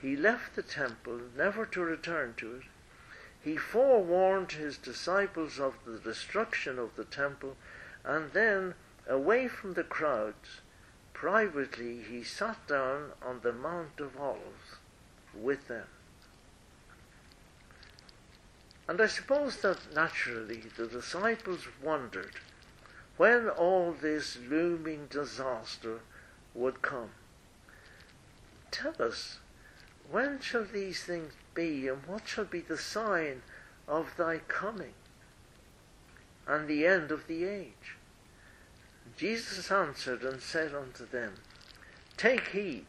he 0.00 0.16
left 0.16 0.56
the 0.56 0.62
temple 0.62 1.20
never 1.36 1.66
to 1.66 1.80
return 1.82 2.34
to 2.38 2.56
it. 2.56 2.62
He 3.42 3.56
forewarned 3.56 4.52
his 4.52 4.76
disciples 4.76 5.58
of 5.60 5.74
the 5.84 5.98
destruction 5.98 6.78
of 6.78 6.96
the 6.96 7.04
temple, 7.04 7.56
and 8.04 8.32
then, 8.32 8.74
away 9.06 9.48
from 9.48 9.74
the 9.74 9.84
crowds, 9.84 10.60
privately 11.12 12.02
he 12.02 12.24
sat 12.24 12.66
down 12.66 13.12
on 13.22 13.40
the 13.40 13.52
Mount 13.52 14.00
of 14.00 14.18
Olives 14.18 14.76
with 15.34 15.68
them. 15.68 15.86
And 18.90 19.00
I 19.00 19.06
suppose 19.06 19.58
that 19.58 19.94
naturally 19.94 20.64
the 20.76 20.88
disciples 20.88 21.68
wondered 21.80 22.34
when 23.16 23.48
all 23.48 23.92
this 23.92 24.36
looming 24.48 25.06
disaster 25.08 26.00
would 26.54 26.82
come. 26.82 27.12
Tell 28.72 29.00
us, 29.00 29.38
when 30.10 30.40
shall 30.40 30.64
these 30.64 31.04
things 31.04 31.34
be, 31.54 31.86
and 31.86 32.04
what 32.04 32.26
shall 32.26 32.46
be 32.46 32.62
the 32.62 32.76
sign 32.76 33.42
of 33.86 34.16
thy 34.16 34.38
coming 34.38 34.94
and 36.48 36.66
the 36.66 36.84
end 36.84 37.12
of 37.12 37.28
the 37.28 37.44
age? 37.44 37.94
Jesus 39.16 39.70
answered 39.70 40.24
and 40.24 40.42
said 40.42 40.74
unto 40.74 41.06
them, 41.06 41.34
Take 42.16 42.48
heed 42.48 42.86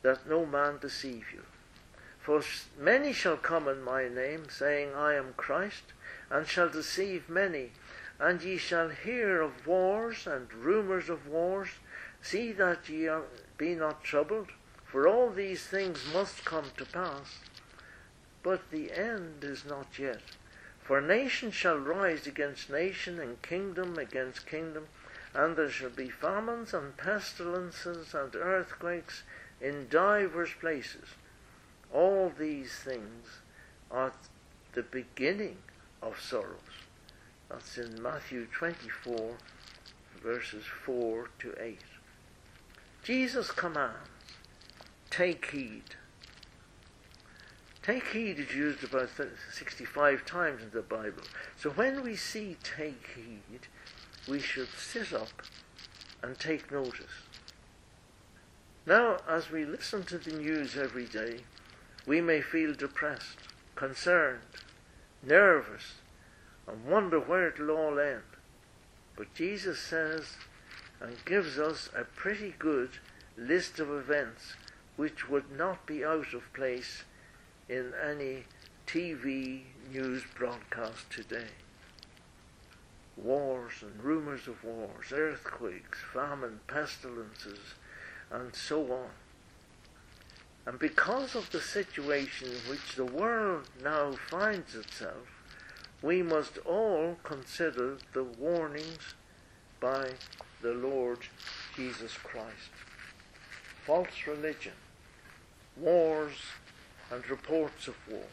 that 0.00 0.26
no 0.26 0.46
man 0.46 0.78
deceive 0.80 1.26
you. 1.34 1.42
For 2.28 2.42
many 2.76 3.14
shall 3.14 3.38
come 3.38 3.68
in 3.68 3.80
my 3.80 4.06
name, 4.06 4.50
saying, 4.50 4.94
I 4.94 5.14
am 5.14 5.32
Christ, 5.38 5.94
and 6.28 6.46
shall 6.46 6.68
deceive 6.68 7.26
many. 7.26 7.72
And 8.18 8.42
ye 8.42 8.58
shall 8.58 8.90
hear 8.90 9.40
of 9.40 9.66
wars 9.66 10.26
and 10.26 10.52
rumours 10.52 11.08
of 11.08 11.26
wars. 11.26 11.70
See 12.20 12.52
that 12.52 12.86
ye 12.86 13.08
be 13.56 13.74
not 13.74 14.04
troubled, 14.04 14.50
for 14.84 15.08
all 15.08 15.30
these 15.30 15.66
things 15.66 16.04
must 16.12 16.44
come 16.44 16.66
to 16.76 16.84
pass, 16.84 17.38
but 18.42 18.70
the 18.70 18.92
end 18.92 19.42
is 19.42 19.64
not 19.64 19.98
yet. 19.98 20.20
For 20.82 21.00
nation 21.00 21.50
shall 21.50 21.78
rise 21.78 22.26
against 22.26 22.68
nation, 22.68 23.18
and 23.18 23.40
kingdom 23.40 23.96
against 23.98 24.46
kingdom, 24.46 24.88
and 25.32 25.56
there 25.56 25.70
shall 25.70 25.88
be 25.88 26.10
famines 26.10 26.74
and 26.74 26.94
pestilences 26.98 28.12
and 28.12 28.34
earthquakes 28.36 29.22
in 29.62 29.88
divers 29.88 30.52
places. 30.60 31.14
All 31.92 32.32
these 32.38 32.72
things 32.72 33.26
are 33.90 34.12
the 34.74 34.82
beginning 34.82 35.56
of 36.02 36.20
sorrows. 36.20 36.58
That's 37.48 37.78
in 37.78 38.02
Matthew 38.02 38.46
24, 38.46 39.36
verses 40.22 40.64
4 40.84 41.30
to 41.38 41.54
8. 41.58 41.78
Jesus 43.02 43.50
commands 43.50 43.96
take 45.10 45.46
heed. 45.46 45.82
Take 47.82 48.08
heed 48.08 48.38
is 48.38 48.54
used 48.54 48.84
about 48.84 49.08
65 49.52 50.26
times 50.26 50.62
in 50.62 50.70
the 50.70 50.82
Bible. 50.82 51.22
So 51.56 51.70
when 51.70 52.02
we 52.02 52.16
see 52.16 52.56
take 52.62 53.08
heed, 53.16 53.60
we 54.28 54.40
should 54.40 54.68
sit 54.68 55.14
up 55.14 55.42
and 56.22 56.38
take 56.38 56.70
notice. 56.70 57.06
Now, 58.86 59.18
as 59.28 59.50
we 59.50 59.64
listen 59.64 60.02
to 60.04 60.18
the 60.18 60.36
news 60.36 60.76
every 60.76 61.06
day, 61.06 61.40
we 62.08 62.22
may 62.22 62.40
feel 62.40 62.72
depressed, 62.72 63.36
concerned, 63.76 64.40
nervous, 65.22 65.96
and 66.66 66.86
wonder 66.86 67.20
where 67.20 67.48
it'll 67.48 67.70
all 67.70 68.00
end. 68.00 68.22
But 69.14 69.34
Jesus 69.34 69.78
says 69.78 70.36
and 71.02 71.22
gives 71.26 71.58
us 71.58 71.90
a 71.94 72.04
pretty 72.04 72.54
good 72.58 72.92
list 73.36 73.78
of 73.78 73.90
events 73.90 74.54
which 74.96 75.28
would 75.28 75.54
not 75.56 75.86
be 75.86 76.02
out 76.02 76.32
of 76.32 76.52
place 76.54 77.04
in 77.68 77.92
any 78.02 78.44
TV 78.86 79.64
news 79.92 80.22
broadcast 80.34 81.10
today. 81.10 81.50
Wars 83.18 83.82
and 83.82 84.02
rumours 84.02 84.48
of 84.48 84.64
wars, 84.64 85.12
earthquakes, 85.12 85.98
famine, 86.14 86.60
pestilences, 86.68 87.74
and 88.30 88.54
so 88.54 88.92
on. 88.92 89.10
And 90.68 90.78
because 90.78 91.34
of 91.34 91.50
the 91.50 91.62
situation 91.62 92.48
in 92.48 92.70
which 92.70 92.94
the 92.94 93.06
world 93.06 93.70
now 93.82 94.12
finds 94.12 94.74
itself, 94.74 95.40
we 96.02 96.22
must 96.22 96.58
all 96.58 97.16
consider 97.22 97.96
the 98.12 98.24
warnings 98.24 99.14
by 99.80 100.10
the 100.60 100.74
Lord 100.74 101.20
Jesus 101.74 102.12
Christ. 102.18 102.68
False 103.86 104.26
religion 104.26 104.74
wars 105.74 106.36
and 107.10 107.30
reports 107.30 107.88
of 107.88 107.96
wars, 108.06 108.26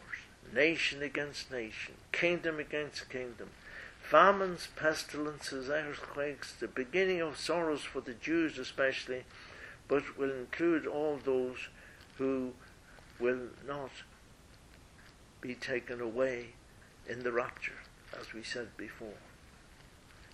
nation 0.54 1.02
against 1.02 1.50
nation, 1.50 1.94
kingdom 2.12 2.60
against 2.60 3.08
kingdom, 3.08 3.52
famines, 4.02 4.68
pestilences, 4.76 5.70
earthquakes, 5.70 6.52
the 6.52 6.68
beginning 6.68 7.22
of 7.22 7.38
sorrows 7.38 7.84
for 7.84 8.02
the 8.02 8.14
Jews 8.14 8.58
especially, 8.58 9.24
but 9.88 10.18
will 10.18 10.34
include 10.34 10.86
all 10.86 11.18
those 11.24 11.70
who 12.18 12.54
will 13.20 13.50
not 13.68 13.92
be 15.42 15.56
taken 15.56 16.02
away 16.02 16.48
in 17.08 17.24
the 17.24 17.32
rapture, 17.32 17.80
as 18.20 18.34
we 18.34 18.44
said 18.44 18.76
before. 18.78 19.20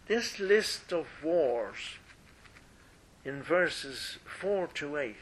This 0.07 0.39
list 0.39 0.91
of 0.91 1.07
wars 1.23 1.97
in 3.23 3.43
verses 3.43 4.17
4 4.39 4.67
to 4.75 4.97
8 4.97 5.15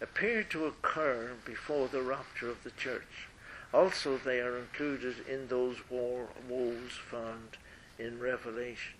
appear 0.00 0.42
to 0.44 0.66
occur 0.66 1.32
before 1.44 1.88
the 1.88 2.02
rapture 2.02 2.50
of 2.50 2.62
the 2.62 2.70
church. 2.70 3.28
Also, 3.74 4.16
they 4.16 4.40
are 4.40 4.56
included 4.56 5.16
in 5.28 5.48
those 5.48 5.76
war, 5.90 6.28
woes 6.48 6.92
found 7.10 7.58
in 7.98 8.18
Revelation. 8.18 8.94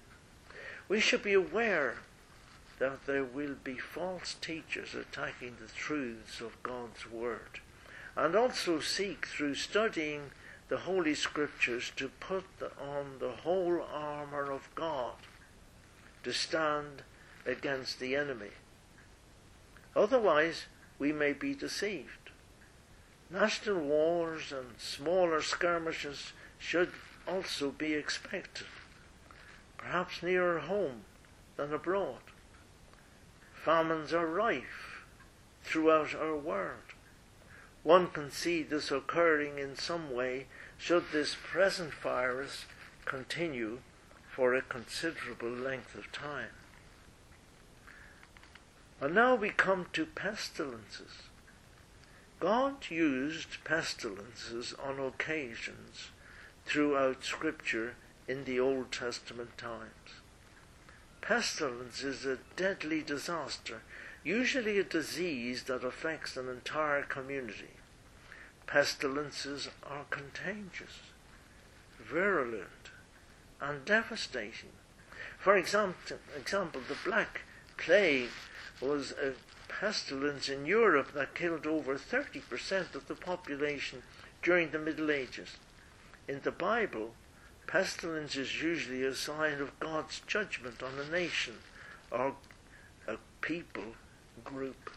We 0.88 1.00
should 1.00 1.22
be 1.22 1.34
aware 1.34 1.98
that 2.78 3.06
there 3.06 3.24
will 3.24 3.56
be 3.64 3.76
false 3.76 4.34
teachers 4.40 4.94
attacking 4.94 5.56
the 5.60 5.72
truths 5.72 6.40
of 6.40 6.62
God's 6.62 7.10
Word, 7.10 7.60
and 8.16 8.34
also 8.34 8.80
seek 8.80 9.26
through 9.26 9.54
studying 9.54 10.30
the 10.68 10.78
Holy 10.78 11.14
Scriptures 11.14 11.90
to 11.96 12.08
put 12.20 12.44
on 12.80 13.18
the 13.18 13.32
whole 13.42 13.82
armour 13.92 14.50
of 14.50 14.68
God 14.74 15.14
to 16.22 16.32
stand 16.32 17.02
against 17.46 17.98
the 17.98 18.14
enemy. 18.14 18.50
Otherwise, 19.96 20.66
we 20.98 21.12
may 21.12 21.32
be 21.32 21.54
deceived. 21.54 22.30
National 23.30 23.78
wars 23.78 24.52
and 24.52 24.78
smaller 24.78 25.42
skirmishes 25.42 26.32
should 26.58 26.90
also 27.26 27.70
be 27.70 27.94
expected, 27.94 28.66
perhaps 29.76 30.22
nearer 30.22 30.60
home 30.60 31.02
than 31.56 31.72
abroad. 31.72 32.20
Famines 33.64 34.12
are 34.12 34.26
rife 34.26 35.04
throughout 35.62 36.14
our 36.14 36.36
world. 36.36 36.94
One 37.82 38.08
can 38.08 38.30
see 38.30 38.62
this 38.62 38.90
occurring 38.90 39.58
in 39.58 39.76
some 39.76 40.12
way 40.12 40.46
should 40.76 41.10
this 41.12 41.36
present 41.42 41.92
virus 41.94 42.66
continue 43.04 43.80
for 44.30 44.54
a 44.54 44.62
considerable 44.62 45.50
length 45.50 45.94
of 45.94 46.12
time. 46.12 46.54
And 49.00 49.14
now 49.14 49.34
we 49.34 49.50
come 49.50 49.86
to 49.92 50.06
pestilences. 50.06 51.28
God 52.40 52.88
used 52.88 53.64
pestilences 53.64 54.74
on 54.82 55.00
occasions 55.00 56.10
throughout 56.64 57.24
Scripture 57.24 57.94
in 58.28 58.44
the 58.44 58.60
Old 58.60 58.92
Testament 58.92 59.58
times. 59.58 60.17
Pestilence 61.28 62.02
is 62.02 62.24
a 62.24 62.38
deadly 62.56 63.02
disaster, 63.02 63.82
usually 64.24 64.78
a 64.78 64.82
disease 64.82 65.64
that 65.64 65.84
affects 65.84 66.38
an 66.38 66.48
entire 66.48 67.02
community. 67.02 67.76
Pestilences 68.66 69.68
are 69.82 70.06
contagious, 70.08 71.00
virulent, 72.00 72.88
and 73.60 73.84
devastating. 73.84 74.72
For 75.38 75.54
example, 75.54 76.16
example 76.34 76.80
the 76.88 76.96
Black 77.04 77.42
Plague 77.76 78.30
was 78.80 79.12
a 79.12 79.34
pestilence 79.68 80.48
in 80.48 80.64
Europe 80.64 81.12
that 81.12 81.34
killed 81.34 81.66
over 81.66 81.96
30% 81.96 82.94
of 82.94 83.06
the 83.06 83.14
population 83.14 84.02
during 84.42 84.70
the 84.70 84.78
Middle 84.78 85.10
Ages. 85.10 85.58
In 86.26 86.40
the 86.42 86.52
Bible, 86.52 87.12
pestilence 87.68 88.34
is 88.34 88.62
usually 88.62 89.04
a 89.04 89.14
sign 89.14 89.60
of 89.60 89.78
God's 89.78 90.22
judgment 90.26 90.82
on 90.82 90.92
a 90.98 91.12
nation 91.12 91.58
or 92.10 92.34
a 93.06 93.16
people 93.42 93.94
group. 94.42 94.90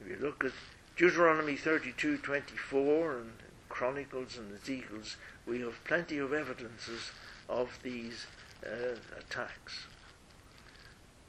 If 0.00 0.08
you 0.08 0.16
look 0.16 0.44
at 0.44 0.50
Deuteronomy 0.96 1.56
32:24 1.56 3.20
and 3.20 3.32
Chronicles 3.68 4.36
and 4.36 4.52
Ezekiel's, 4.52 5.16
we 5.46 5.60
have 5.60 5.84
plenty 5.84 6.18
of 6.18 6.32
evidences 6.32 7.12
of 7.48 7.78
these 7.84 8.26
uh, 8.66 8.96
attacks. 9.16 9.86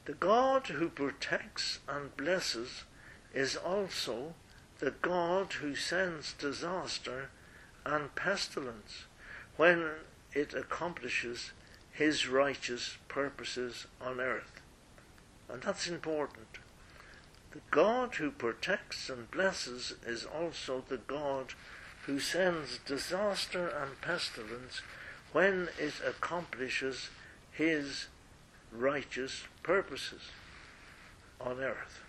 The 0.06 0.14
God 0.14 0.68
who 0.68 0.90
protects 0.90 1.80
and 1.88 2.18
blesses 2.18 2.86
is 3.36 3.56
also 3.56 4.34
the 4.80 4.92
God 4.92 5.54
who 5.54 5.76
sends 5.76 6.34
disaster 6.34 7.30
and 7.86 8.16
pestilence 8.16 9.06
when 9.58 9.90
it 10.34 10.54
accomplishes 10.54 11.52
his 11.92 12.28
righteous 12.28 12.98
purposes 13.08 13.88
on 14.02 14.20
earth. 14.20 14.62
And 15.50 15.62
that's 15.62 15.88
important. 15.88 16.48
The 17.52 17.62
God 17.72 18.16
who 18.16 18.32
protects 18.32 19.10
and 19.10 19.32
blesses 19.32 19.94
is 20.06 20.26
also 20.26 20.84
the 20.88 20.98
God 20.98 21.54
who 22.06 22.20
sends 22.20 22.80
disaster 22.80 23.68
and 23.70 24.02
pestilence 24.02 24.82
when 25.32 25.70
it 25.80 25.94
accomplishes 26.06 27.10
his 27.52 28.08
righteous 28.72 29.44
purposes 29.64 30.22
on 31.40 31.60
earth. 31.60 32.02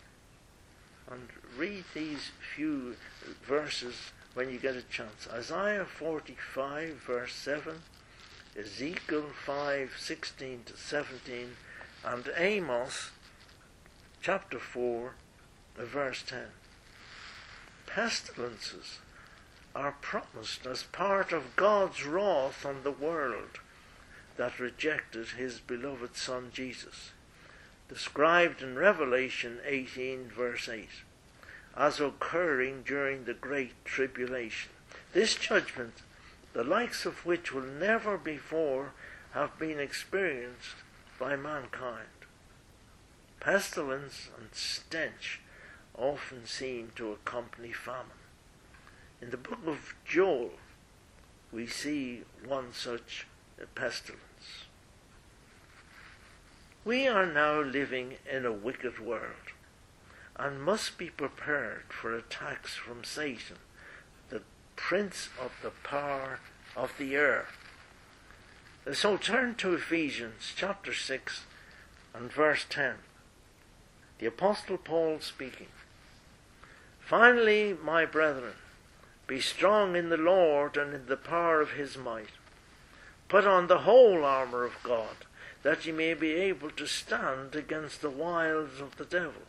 And 1.09 1.29
read 1.57 1.85
these 1.95 2.31
few 2.57 2.97
verses 3.47 4.11
when 4.37 4.51
you 4.51 4.59
get 4.59 4.77
a 4.77 4.83
chance. 4.83 5.27
Isaiah 5.33 5.87
45, 5.87 6.97
verse 7.07 7.33
7, 7.33 7.81
Ezekiel 8.55 9.31
5, 9.47 9.93
16 9.99 10.63
to 10.67 10.77
17, 10.77 11.53
and 12.05 12.31
Amos 12.37 13.13
chapter 14.21 14.59
4, 14.59 15.15
verse 15.79 16.23
10. 16.27 16.49
Pestilences 17.87 18.99
are 19.75 19.97
promised 20.03 20.67
as 20.67 20.83
part 20.83 21.33
of 21.33 21.57
God's 21.57 22.05
wrath 22.05 22.67
on 22.67 22.83
the 22.83 22.91
world 22.91 23.61
that 24.37 24.61
rejected 24.61 25.29
his 25.29 25.61
beloved 25.61 26.15
Son 26.15 26.51
Jesus, 26.53 27.13
described 27.89 28.61
in 28.61 28.77
Revelation 28.77 29.61
18, 29.67 30.29
verse 30.29 30.69
8, 30.69 30.89
as 31.77 32.01
occurring 32.01 32.83
during 32.83 33.25
the 33.25 33.35
Great 33.35 33.85
Tribulation. 33.85 34.71
This 35.13 35.35
judgment, 35.35 36.03
the 36.53 36.65
likes 36.65 37.05
of 37.05 37.27
which 37.27 37.53
will 37.53 37.63
never 37.63 38.17
before 38.17 38.93
have 39.33 39.59
been 39.59 39.79
experienced 39.79 40.77
by 41.19 41.37
mankind. 41.37 42.09
Pestilence 43.41 44.31
and 44.39 44.49
stench 44.53 45.41
often 45.95 46.47
seem 46.47 46.93
to 46.97 47.13
accompany 47.13 47.73
famine. 47.73 48.25
In 49.21 49.31
the 49.31 49.37
book 49.37 49.61
of 49.67 49.95
Joel, 50.05 50.53
we 51.53 51.67
see 51.67 52.23
one 52.45 52.73
such 52.73 53.27
pestilence. 53.75 54.65
We 56.85 57.07
are 57.07 57.27
now 57.27 57.61
living 57.61 58.17
in 58.31 58.47
a 58.47 58.53
wicked 58.53 58.99
world 58.99 59.53
and 60.39 60.63
must 60.63 60.99
be 60.99 61.09
prepared 61.09 61.85
for 61.89 62.15
attacks 62.15 62.75
from 62.75 63.05
Satan, 63.05 63.57
the 64.29 64.43
prince 64.77 65.29
of 65.41 65.53
the 65.63 65.71
power 65.71 66.41
of 66.77 66.93
the 66.99 67.15
air. 67.15 67.47
So 68.93 69.17
turn 69.17 69.55
to 69.57 69.75
Ephesians 69.75 70.53
chapter 70.55 70.93
6 70.93 71.45
and 72.15 72.31
verse 72.31 72.65
10. 72.69 72.97
The 74.19 74.27
Apostle 74.27 74.79
Paul 74.79 75.19
speaking. 75.21 75.69
Finally, 77.01 77.77
my 77.83 78.05
brethren, 78.05 78.55
be 79.27 79.41
strong 79.41 79.97
in 79.97 80.09
the 80.09 80.17
Lord 80.17 80.77
and 80.77 80.95
in 80.95 81.07
the 81.07 81.17
power 81.17 81.61
of 81.61 81.73
his 81.73 81.97
might. 81.97 82.31
Put 83.29 83.47
on 83.47 83.67
the 83.67 83.79
whole 83.79 84.25
armour 84.25 84.65
of 84.65 84.83
God, 84.83 85.25
that 85.63 85.85
ye 85.85 85.93
may 85.93 86.15
be 86.15 86.33
able 86.33 86.71
to 86.71 86.87
stand 86.87 87.57
against 87.57 88.03
the 88.03 88.11
wiles 88.11 88.81
of 88.81 88.97
the 88.97 89.05
devil. 89.05 89.43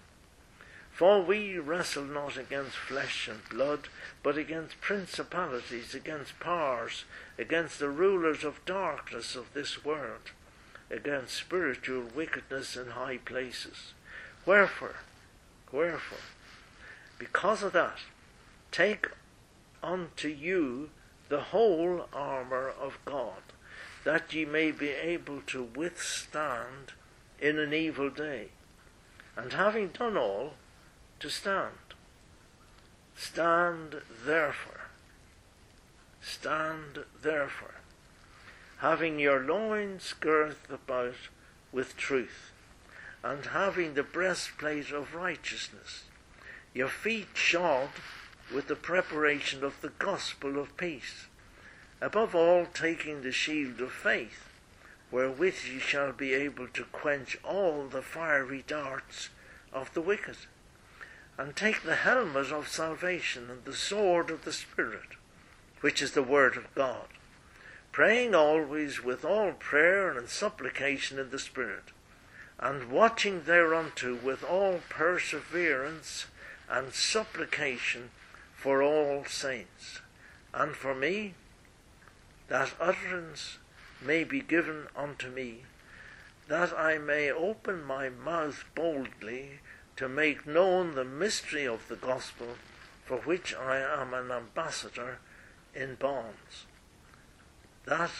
For 0.97 1.21
we 1.21 1.59
wrestle 1.59 2.05
not 2.05 2.37
against 2.37 2.75
flesh 2.75 3.27
and 3.27 3.47
blood, 3.49 3.87
but 4.23 4.35
against 4.35 4.81
principalities, 4.81 5.93
against 5.93 6.39
powers, 6.39 7.05
against 7.37 7.77
the 7.77 7.89
rulers 7.89 8.43
of 8.43 8.65
darkness 8.65 9.35
of 9.35 9.53
this 9.53 9.85
world, 9.85 10.31
against 10.89 11.35
spiritual 11.35 12.01
wickedness 12.15 12.75
in 12.75 12.87
high 12.87 13.17
places. 13.17 13.93
Wherefore, 14.43 14.95
wherefore, 15.71 16.25
because 17.19 17.61
of 17.61 17.73
that, 17.73 17.99
take 18.71 19.05
unto 19.83 20.29
you 20.29 20.89
the 21.29 21.41
whole 21.41 22.09
armour 22.11 22.69
of 22.69 22.97
God, 23.05 23.43
that 24.03 24.33
ye 24.33 24.45
may 24.45 24.71
be 24.71 24.89
able 24.89 25.41
to 25.41 25.61
withstand 25.61 26.93
in 27.39 27.59
an 27.59 27.71
evil 27.71 28.09
day, 28.09 28.47
and 29.35 29.53
having 29.53 29.89
done 29.89 30.17
all, 30.17 30.55
to 31.19 31.29
stand. 31.29 31.73
Stand 33.15 34.01
therefore, 34.25 34.89
stand 36.21 37.05
therefore, 37.21 37.75
having 38.77 39.19
your 39.19 39.39
loins 39.39 40.13
girt 40.19 40.57
about 40.69 41.15
with 41.71 41.97
truth, 41.97 42.51
and 43.23 43.45
having 43.47 43.95
the 43.95 44.03
breastplate 44.03 44.91
of 44.91 45.15
righteousness 45.15 46.03
your 46.77 46.87
feet 46.87 47.29
shod 47.33 47.89
with 48.53 48.67
the 48.67 48.75
preparation 48.75 49.63
of 49.63 49.81
the 49.81 49.89
gospel 49.97 50.59
of 50.59 50.77
peace. 50.77 51.25
Above 51.99 52.35
all, 52.35 52.67
taking 52.71 53.23
the 53.23 53.31
shield 53.31 53.81
of 53.81 53.91
faith, 53.91 54.47
wherewith 55.09 55.65
ye 55.65 55.79
shall 55.79 56.11
be 56.11 56.35
able 56.35 56.67
to 56.67 56.83
quench 56.83 57.35
all 57.43 57.87
the 57.87 58.03
fiery 58.03 58.63
darts 58.67 59.29
of 59.73 59.91
the 59.95 60.01
wicked. 60.01 60.37
And 61.37 61.55
take 61.55 61.83
the 61.83 61.95
helmet 61.95 62.51
of 62.51 62.67
salvation 62.67 63.49
and 63.51 63.63
the 63.63 63.75
sword 63.75 64.31
of 64.31 64.43
the 64.43 64.53
Spirit, 64.53 65.15
which 65.81 66.01
is 66.01 66.13
the 66.13 66.23
word 66.23 66.57
of 66.57 66.73
God, 66.73 67.07
praying 67.91 68.33
always 68.33 69.03
with 69.03 69.23
all 69.23 69.51
prayer 69.51 70.17
and 70.17 70.27
supplication 70.29 71.19
in 71.19 71.29
the 71.29 71.37
Spirit, 71.37 71.91
and 72.59 72.89
watching 72.89 73.43
thereunto 73.43 74.15
with 74.15 74.43
all 74.43 74.81
perseverance 74.89 76.25
and 76.69 76.93
supplication 76.93 78.09
for 78.55 78.81
all 78.81 79.23
saints, 79.25 80.01
and 80.53 80.75
for 80.75 80.95
me, 80.95 81.35
that 82.47 82.73
utterance 82.79 83.59
may 84.01 84.23
be 84.23 84.41
given 84.41 84.87
unto 84.95 85.29
me, 85.29 85.63
that 86.47 86.73
I 86.77 86.97
may 86.97 87.31
open 87.31 87.83
my 87.83 88.09
mouth 88.09 88.63
boldly 88.73 89.59
to 89.97 90.07
make 90.07 90.47
known 90.47 90.95
the 90.95 91.03
mystery 91.03 91.67
of 91.67 91.87
the 91.87 91.95
gospel, 91.95 92.55
for 93.05 93.17
which 93.17 93.53
I 93.55 93.77
am 93.79 94.13
an 94.13 94.31
ambassador 94.31 95.19
in 95.75 95.95
bonds, 95.95 96.65
that 97.85 98.11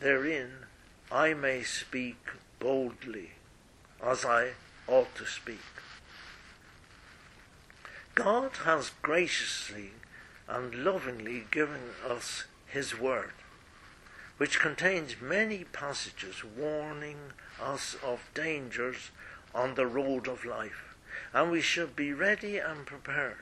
therein 0.00 0.66
I 1.10 1.34
may 1.34 1.62
speak 1.62 2.18
boldly 2.58 3.32
as 4.02 4.24
I 4.24 4.50
ought 4.86 5.14
to 5.16 5.26
speak. 5.26 5.58
God 8.14 8.50
has 8.64 8.92
graciously 9.02 9.90
and 10.48 10.84
lovingly 10.84 11.44
given 11.50 11.90
us 12.08 12.44
His 12.66 12.98
Word, 12.98 13.32
which 14.36 14.60
contains 14.60 15.20
many 15.20 15.64
passages 15.64 16.44
warning 16.44 17.32
us 17.60 17.96
of 18.04 18.28
dangers 18.34 19.10
on 19.54 19.74
the 19.74 19.86
road 19.86 20.28
of 20.28 20.44
life, 20.44 20.89
and 21.32 21.50
we 21.50 21.60
should 21.60 21.94
be 21.94 22.12
ready 22.12 22.58
and 22.58 22.86
prepared. 22.86 23.36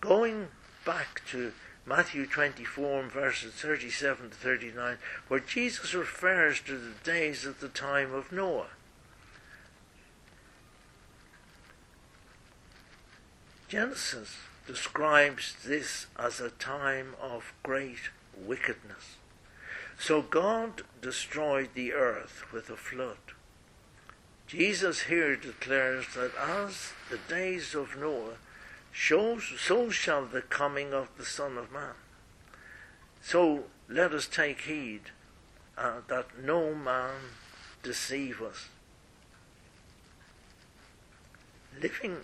Going 0.00 0.48
back 0.84 1.22
to 1.30 1.52
Matthew 1.86 2.26
24 2.26 3.04
verses 3.04 3.52
37 3.54 4.30
to 4.30 4.36
39, 4.36 4.98
where 5.28 5.40
Jesus 5.40 5.94
refers 5.94 6.60
to 6.60 6.78
the 6.78 6.94
days 7.04 7.46
at 7.46 7.60
the 7.60 7.68
time 7.68 8.14
of 8.14 8.32
Noah. 8.32 8.68
Genesis 13.68 14.36
describes 14.66 15.54
this 15.64 16.06
as 16.18 16.40
a 16.40 16.50
time 16.50 17.14
of 17.20 17.52
great 17.62 18.10
wickedness. 18.36 19.16
So 19.98 20.22
God 20.22 20.82
destroyed 21.00 21.70
the 21.74 21.92
earth 21.92 22.44
with 22.52 22.70
a 22.70 22.76
flood. 22.76 23.18
Jesus 24.50 25.02
here 25.02 25.36
declares 25.36 26.06
that 26.16 26.32
as 26.36 26.92
the 27.08 27.20
days 27.32 27.72
of 27.72 27.96
Noah, 27.96 28.34
so 28.92 29.90
shall 29.90 30.26
the 30.26 30.42
coming 30.42 30.92
of 30.92 31.06
the 31.16 31.24
Son 31.24 31.56
of 31.56 31.70
Man. 31.70 31.94
So 33.22 33.66
let 33.88 34.12
us 34.12 34.26
take 34.26 34.62
heed 34.62 35.02
uh, 35.78 36.00
that 36.08 36.42
no 36.42 36.74
man 36.74 37.14
deceive 37.84 38.42
us. 38.42 38.66
Living 41.80 42.16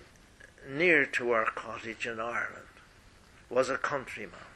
near 0.69 1.07
to 1.07 1.31
our 1.31 1.45
cottage 1.45 2.09
in 2.09 2.19
Ireland 2.19 2.75
was 3.49 3.71
a 3.71 3.79
countryman 3.79 4.51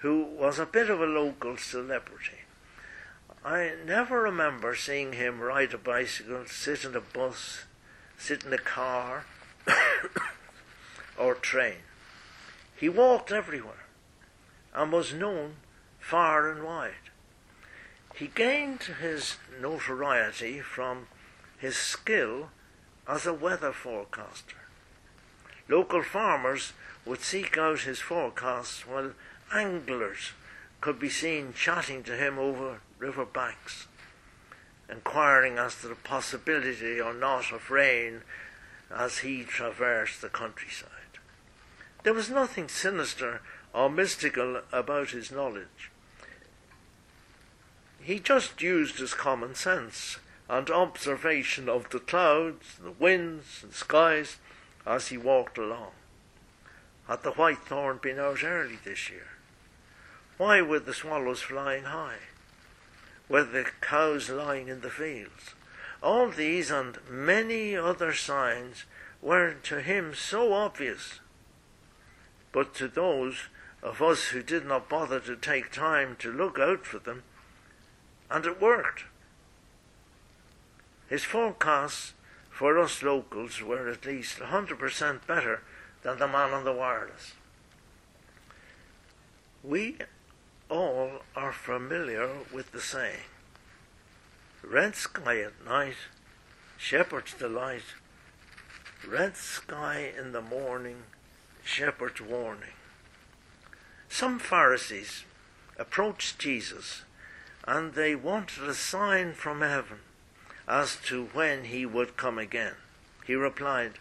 who 0.00 0.22
was 0.22 0.58
a 0.58 0.66
bit 0.66 0.90
of 0.90 1.00
a 1.00 1.06
local 1.06 1.56
celebrity. 1.56 2.43
I 3.44 3.72
never 3.84 4.22
remember 4.22 4.74
seeing 4.74 5.12
him 5.12 5.38
ride 5.38 5.74
a 5.74 5.78
bicycle, 5.78 6.46
sit 6.46 6.82
in 6.82 6.96
a 6.96 7.00
bus, 7.00 7.64
sit 8.16 8.42
in 8.42 8.54
a 8.54 8.58
car, 8.58 9.26
or 11.18 11.34
train. 11.34 11.82
He 12.74 12.88
walked 12.88 13.30
everywhere 13.30 13.84
and 14.72 14.90
was 14.90 15.12
known 15.12 15.56
far 16.00 16.50
and 16.50 16.64
wide. 16.64 17.10
He 18.14 18.28
gained 18.28 18.84
his 19.00 19.36
notoriety 19.60 20.60
from 20.60 21.08
his 21.58 21.76
skill 21.76 22.48
as 23.06 23.26
a 23.26 23.34
weather 23.34 23.72
forecaster. 23.72 24.56
Local 25.68 26.02
farmers 26.02 26.72
would 27.04 27.20
seek 27.20 27.58
out 27.58 27.80
his 27.80 27.98
forecasts 27.98 28.86
while 28.86 29.12
anglers 29.52 30.32
could 30.80 30.98
be 30.98 31.10
seen 31.10 31.52
chatting 31.52 32.02
to 32.04 32.16
him 32.16 32.38
over 32.38 32.80
river 33.04 33.26
banks, 33.26 33.86
inquiring 34.88 35.58
as 35.58 35.78
to 35.78 35.88
the 35.88 35.94
possibility 35.94 36.98
or 36.98 37.12
not 37.12 37.52
of 37.52 37.70
rain 37.70 38.22
as 38.90 39.18
he 39.18 39.44
traversed 39.44 40.22
the 40.22 40.28
countryside. 40.30 41.18
There 42.02 42.14
was 42.14 42.30
nothing 42.30 42.68
sinister 42.68 43.42
or 43.74 43.90
mystical 43.90 44.62
about 44.72 45.10
his 45.10 45.30
knowledge. 45.30 45.90
He 48.00 48.18
just 48.18 48.62
used 48.62 48.98
his 48.98 49.12
common 49.12 49.54
sense 49.54 50.16
and 50.48 50.70
observation 50.70 51.68
of 51.68 51.90
the 51.90 52.00
clouds, 52.00 52.76
the 52.82 52.90
winds, 52.90 53.60
and 53.62 53.74
skies 53.74 54.38
as 54.86 55.08
he 55.08 55.18
walked 55.18 55.58
along. 55.58 55.92
Had 57.06 57.22
the 57.22 57.32
whitethorn 57.32 58.00
been 58.00 58.18
out 58.18 58.42
early 58.42 58.78
this 58.82 59.10
year? 59.10 59.28
Why 60.38 60.62
were 60.62 60.80
the 60.80 60.94
swallows 60.94 61.42
flying 61.42 61.84
high? 61.84 62.32
Were 63.28 63.44
the 63.44 63.66
cows 63.80 64.28
lying 64.28 64.68
in 64.68 64.80
the 64.80 64.90
fields? 64.90 65.54
All 66.02 66.28
these 66.28 66.70
and 66.70 66.98
many 67.08 67.74
other 67.76 68.12
signs 68.12 68.84
were 69.22 69.54
to 69.62 69.80
him 69.80 70.14
so 70.14 70.52
obvious. 70.52 71.20
But 72.52 72.74
to 72.74 72.88
those 72.88 73.48
of 73.82 74.02
us 74.02 74.26
who 74.26 74.42
did 74.42 74.66
not 74.66 74.88
bother 74.88 75.20
to 75.20 75.36
take 75.36 75.72
time 75.72 76.16
to 76.20 76.32
look 76.32 76.58
out 76.58 76.86
for 76.86 76.98
them, 76.98 77.22
and 78.30 78.44
it 78.44 78.60
worked. 78.60 79.04
His 81.08 81.24
forecasts 81.24 82.12
for 82.50 82.78
us 82.78 83.02
locals 83.02 83.60
were 83.60 83.88
at 83.88 84.06
least 84.06 84.38
100% 84.38 85.26
better 85.26 85.62
than 86.02 86.18
the 86.18 86.28
man 86.28 86.52
on 86.52 86.64
the 86.64 86.72
wireless. 86.72 87.32
We 89.62 89.96
all 90.74 91.22
are 91.36 91.52
familiar 91.52 92.28
with 92.52 92.72
the 92.72 92.80
saying 92.80 93.30
red 94.62 94.96
sky 94.96 95.40
at 95.40 95.64
night, 95.64 95.94
shepherd's 96.76 97.34
delight, 97.34 97.94
red 99.06 99.36
sky 99.36 100.10
in 100.18 100.32
the 100.32 100.40
morning, 100.40 101.02
shepherd's 101.62 102.20
warning. 102.20 102.74
Some 104.08 104.38
Pharisees 104.38 105.24
approached 105.78 106.38
Jesus 106.38 107.02
and 107.66 107.94
they 107.94 108.14
wanted 108.14 108.64
a 108.64 108.74
sign 108.74 109.32
from 109.34 109.60
heaven 109.60 109.98
as 110.66 110.96
to 111.06 111.26
when 111.26 111.64
he 111.64 111.86
would 111.86 112.16
come 112.16 112.38
again. 112.38 112.74
He 113.26 113.34
replied, 113.34 113.92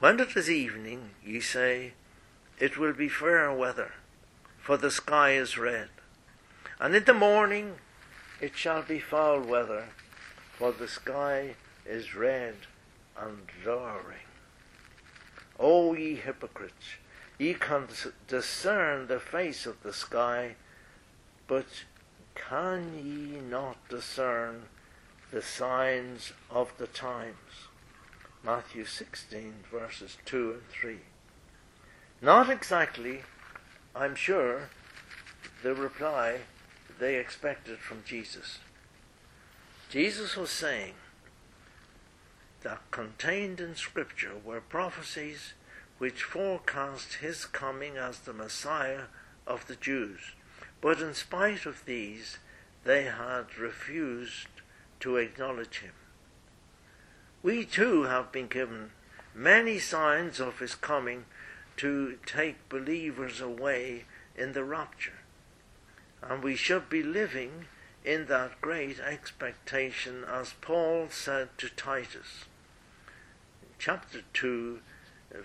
When 0.00 0.20
it 0.20 0.36
is 0.36 0.50
evening, 0.50 1.10
ye 1.24 1.40
say, 1.40 1.92
It 2.58 2.78
will 2.78 2.92
be 2.92 3.08
fair 3.08 3.52
weather, 3.52 3.92
for 4.68 4.76
the 4.76 4.90
sky 4.90 5.30
is 5.30 5.56
red. 5.56 5.88
And 6.78 6.94
in 6.94 7.04
the 7.04 7.14
morning 7.14 7.76
it 8.38 8.54
shall 8.54 8.82
be 8.82 8.98
foul 8.98 9.40
weather, 9.40 9.86
for 10.58 10.72
the 10.72 10.86
sky 10.86 11.54
is 11.86 12.14
red 12.14 12.54
and 13.18 13.46
lowering. 13.64 14.28
O 15.58 15.94
ye 15.94 16.16
hypocrites, 16.16 16.98
ye 17.38 17.54
can 17.54 17.88
discern 18.26 19.06
the 19.06 19.18
face 19.18 19.64
of 19.64 19.82
the 19.82 19.94
sky, 19.94 20.56
but 21.46 21.86
can 22.34 22.92
ye 23.02 23.40
not 23.40 23.78
discern 23.88 24.64
the 25.30 25.40
signs 25.40 26.34
of 26.50 26.76
the 26.76 26.88
times? 26.88 27.68
Matthew 28.44 28.84
16, 28.84 29.64
verses 29.72 30.18
2 30.26 30.50
and 30.52 30.68
3. 30.68 30.98
Not 32.20 32.50
exactly, 32.50 33.22
I'm 33.94 34.14
sure, 34.14 34.70
the 35.62 35.74
reply 35.74 36.40
they 36.98 37.16
expected 37.16 37.78
from 37.78 38.02
Jesus. 38.04 38.58
Jesus 39.90 40.36
was 40.36 40.50
saying 40.50 40.94
that 42.62 42.90
contained 42.90 43.60
in 43.60 43.74
Scripture 43.74 44.34
were 44.44 44.60
prophecies 44.60 45.54
which 45.98 46.22
forecast 46.22 47.14
his 47.14 47.44
coming 47.44 47.96
as 47.96 48.20
the 48.20 48.32
Messiah 48.32 49.04
of 49.46 49.66
the 49.66 49.76
Jews. 49.76 50.32
But 50.80 51.00
in 51.00 51.14
spite 51.14 51.66
of 51.66 51.84
these, 51.84 52.38
they 52.84 53.04
had 53.04 53.58
refused 53.58 54.48
to 55.00 55.16
acknowledge 55.16 55.80
him. 55.80 55.92
We 57.42 57.64
too 57.64 58.04
have 58.04 58.30
been 58.32 58.48
given 58.48 58.90
many 59.34 59.78
signs 59.78 60.40
of 60.40 60.58
his 60.58 60.74
coming 60.74 61.24
to 61.78 62.18
take 62.26 62.68
believers 62.68 63.40
away 63.40 64.04
in 64.36 64.52
the 64.52 64.64
rapture. 64.64 65.20
And 66.22 66.42
we 66.42 66.56
should 66.56 66.88
be 66.88 67.02
living 67.02 67.66
in 68.04 68.26
that 68.26 68.60
great 68.60 69.00
expectation 69.00 70.24
as 70.24 70.54
Paul 70.60 71.08
said 71.10 71.48
to 71.58 71.68
Titus. 71.68 72.44
Chapter 73.78 74.22
2, 74.32 74.80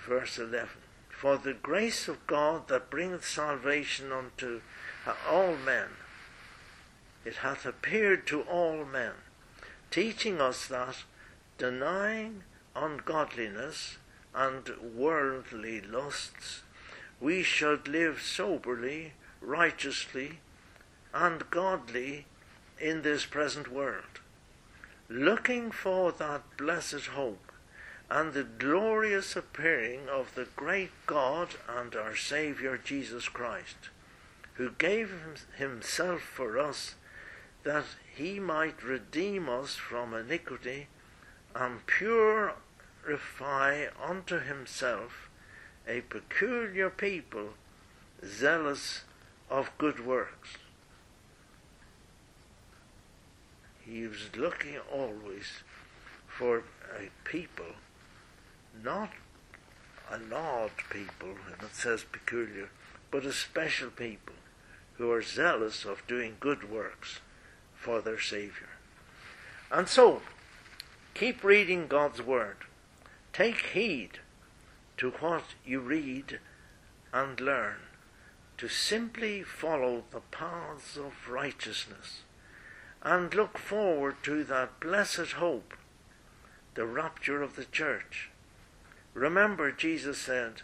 verse 0.07 0.37
11. 0.37 0.69
For 1.09 1.37
the 1.37 1.53
grace 1.53 2.07
of 2.07 2.25
God 2.27 2.67
that 2.67 2.89
bringeth 2.89 3.25
salvation 3.25 4.11
unto 4.11 4.61
all 5.29 5.55
men. 5.55 5.89
It 7.25 7.37
hath 7.37 7.65
appeared 7.65 8.27
to 8.27 8.41
all 8.41 8.83
men, 8.83 9.13
teaching 9.91 10.41
us 10.41 10.67
that, 10.67 11.03
denying 11.57 12.43
ungodliness 12.75 13.97
and 14.35 14.69
worldly 14.95 15.81
lusts, 15.81 16.63
we 17.19 17.43
should 17.43 17.87
live 17.87 18.21
soberly, 18.21 19.13
righteously, 19.41 20.39
and 21.13 21.49
godly 21.49 22.25
in 22.79 23.01
this 23.01 23.25
present 23.25 23.71
world, 23.71 24.19
looking 25.07 25.71
for 25.71 26.11
that 26.11 26.41
blessed 26.57 27.07
hope 27.13 27.51
and 28.09 28.33
the 28.33 28.43
glorious 28.43 29.35
appearing 29.35 30.09
of 30.09 30.35
the 30.35 30.47
great 30.55 30.91
God 31.05 31.49
and 31.67 31.95
our 31.95 32.15
Saviour 32.15 32.77
Jesus 32.77 33.29
Christ, 33.29 33.89
who 34.55 34.71
gave 34.71 35.47
himself 35.57 36.21
for 36.21 36.59
us 36.59 36.95
that 37.63 37.85
he 38.15 38.39
might 38.39 38.83
redeem 38.83 39.49
us 39.49 39.75
from 39.75 40.13
iniquity 40.13 40.87
and 41.55 41.85
purify 43.03 43.85
unto 44.01 44.39
himself 44.39 45.29
a 45.87 46.01
peculiar 46.01 46.89
people 46.89 47.49
zealous 48.25 49.01
of 49.49 49.69
good 49.77 50.05
works. 50.05 50.57
He 53.85 54.07
was 54.07 54.29
looking 54.35 54.77
always 54.91 55.63
for 56.27 56.63
a 56.97 57.09
people, 57.29 57.75
not 58.81 59.09
an 60.09 60.31
odd 60.33 60.71
people, 60.89 61.35
and 61.51 61.61
it 61.61 61.75
says 61.75 62.05
peculiar, 62.09 62.69
but 63.11 63.25
a 63.25 63.33
special 63.33 63.89
people 63.89 64.35
who 64.97 65.11
are 65.11 65.21
zealous 65.21 65.83
of 65.83 66.07
doing 66.07 66.37
good 66.39 66.71
works 66.71 67.19
for 67.75 68.01
their 68.01 68.19
Saviour. 68.19 68.69
And 69.69 69.89
so, 69.89 70.21
keep 71.13 71.43
reading 71.43 71.87
God's 71.87 72.21
Word. 72.21 72.57
Take 73.33 73.61
heed 73.73 74.19
to 74.97 75.09
what 75.09 75.55
you 75.65 75.79
read 75.79 76.39
and 77.11 77.39
learn, 77.39 77.77
to 78.59 78.67
simply 78.67 79.41
follow 79.41 80.03
the 80.11 80.21
paths 80.21 80.97
of 80.97 81.27
righteousness, 81.27 82.21
and 83.01 83.33
look 83.33 83.57
forward 83.57 84.17
to 84.23 84.43
that 84.43 84.79
blessed 84.79 85.33
hope, 85.33 85.73
the 86.75 86.85
rapture 86.85 87.41
of 87.41 87.55
the 87.55 87.65
church. 87.65 88.29
Remember, 89.15 89.71
Jesus 89.71 90.19
said, 90.19 90.61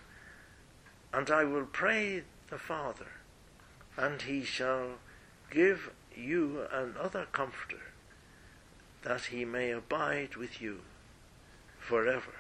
And 1.12 1.32
I 1.32 1.46
will 1.46 1.66
pray 1.66 2.24
the 2.52 2.60
Father, 2.60 3.14
and 3.98 4.22
he 4.22 4.44
shall 4.44 5.00
give 5.50 5.92
you 6.16 6.68
another 6.72 7.26
comforter, 7.32 7.82
that 9.02 9.26
he 9.26 9.44
may 9.44 9.72
abide 9.72 10.36
with 10.36 10.62
you 10.62 10.82
forever. 11.80 12.39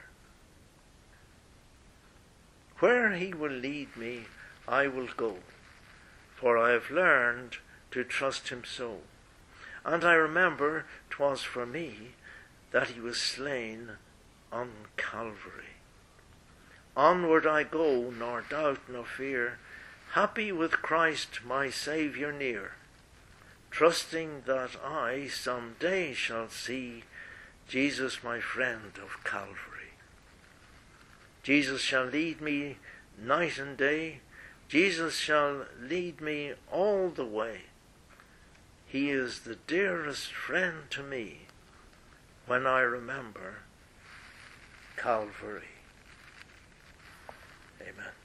Where 2.80 3.12
he 3.12 3.34
will 3.34 3.52
lead 3.52 3.96
me, 3.96 4.26
I 4.68 4.88
will 4.88 5.10
go, 5.16 5.40
for 6.36 6.58
I 6.58 6.72
have 6.72 6.92
learned 6.92 7.58
to 7.92 8.04
trust 8.04 8.50
him 8.50 8.64
so. 8.66 9.02
And 9.84 10.04
I 10.04 10.14
remember 10.14 10.86
'twas 11.10 11.44
for 11.44 11.66
me 11.66 12.16
that 12.72 12.90
he 12.90 13.00
was 13.00 13.22
slain 13.22 13.98
on 14.52 14.72
Calvary. 14.98 15.76
Onward 16.96 17.46
I 17.46 17.64
go, 17.64 18.10
nor 18.12 18.42
doubt 18.42 18.82
nor 18.88 19.06
fear, 19.06 19.60
happy 20.12 20.52
with 20.52 20.82
Christ 20.82 21.44
my 21.44 21.70
Saviour 21.70 22.32
near 22.32 22.74
trusting 23.72 24.44
that 24.46 24.72
I 24.84 25.28
some 25.28 25.76
day 25.80 26.14
shall 26.14 26.50
see 26.50 27.04
Jesus, 27.68 28.24
my 28.24 28.40
friend 28.40 28.94
of 29.02 29.24
Calvary. 29.24 29.69
Jesus 31.44 31.82
shall 31.82 32.06
lead 32.06 32.42
me 32.42 32.78
night 33.18 33.58
and 33.58 33.78
day. 33.78 34.20
Jesus 34.68 35.16
shall 35.16 35.66
lead 35.82 36.22
me 36.22 36.54
all 36.72 37.10
the 37.10 37.26
way. 37.26 37.62
He 38.86 39.10
is 39.10 39.42
the 39.42 39.56
dearest 39.56 40.32
friend 40.32 40.90
to 40.92 41.04
me 41.04 41.42
when 42.48 42.66
I 42.66 42.82
remember 42.82 43.60
Calvary. 44.98 45.76
Amen. 47.82 48.14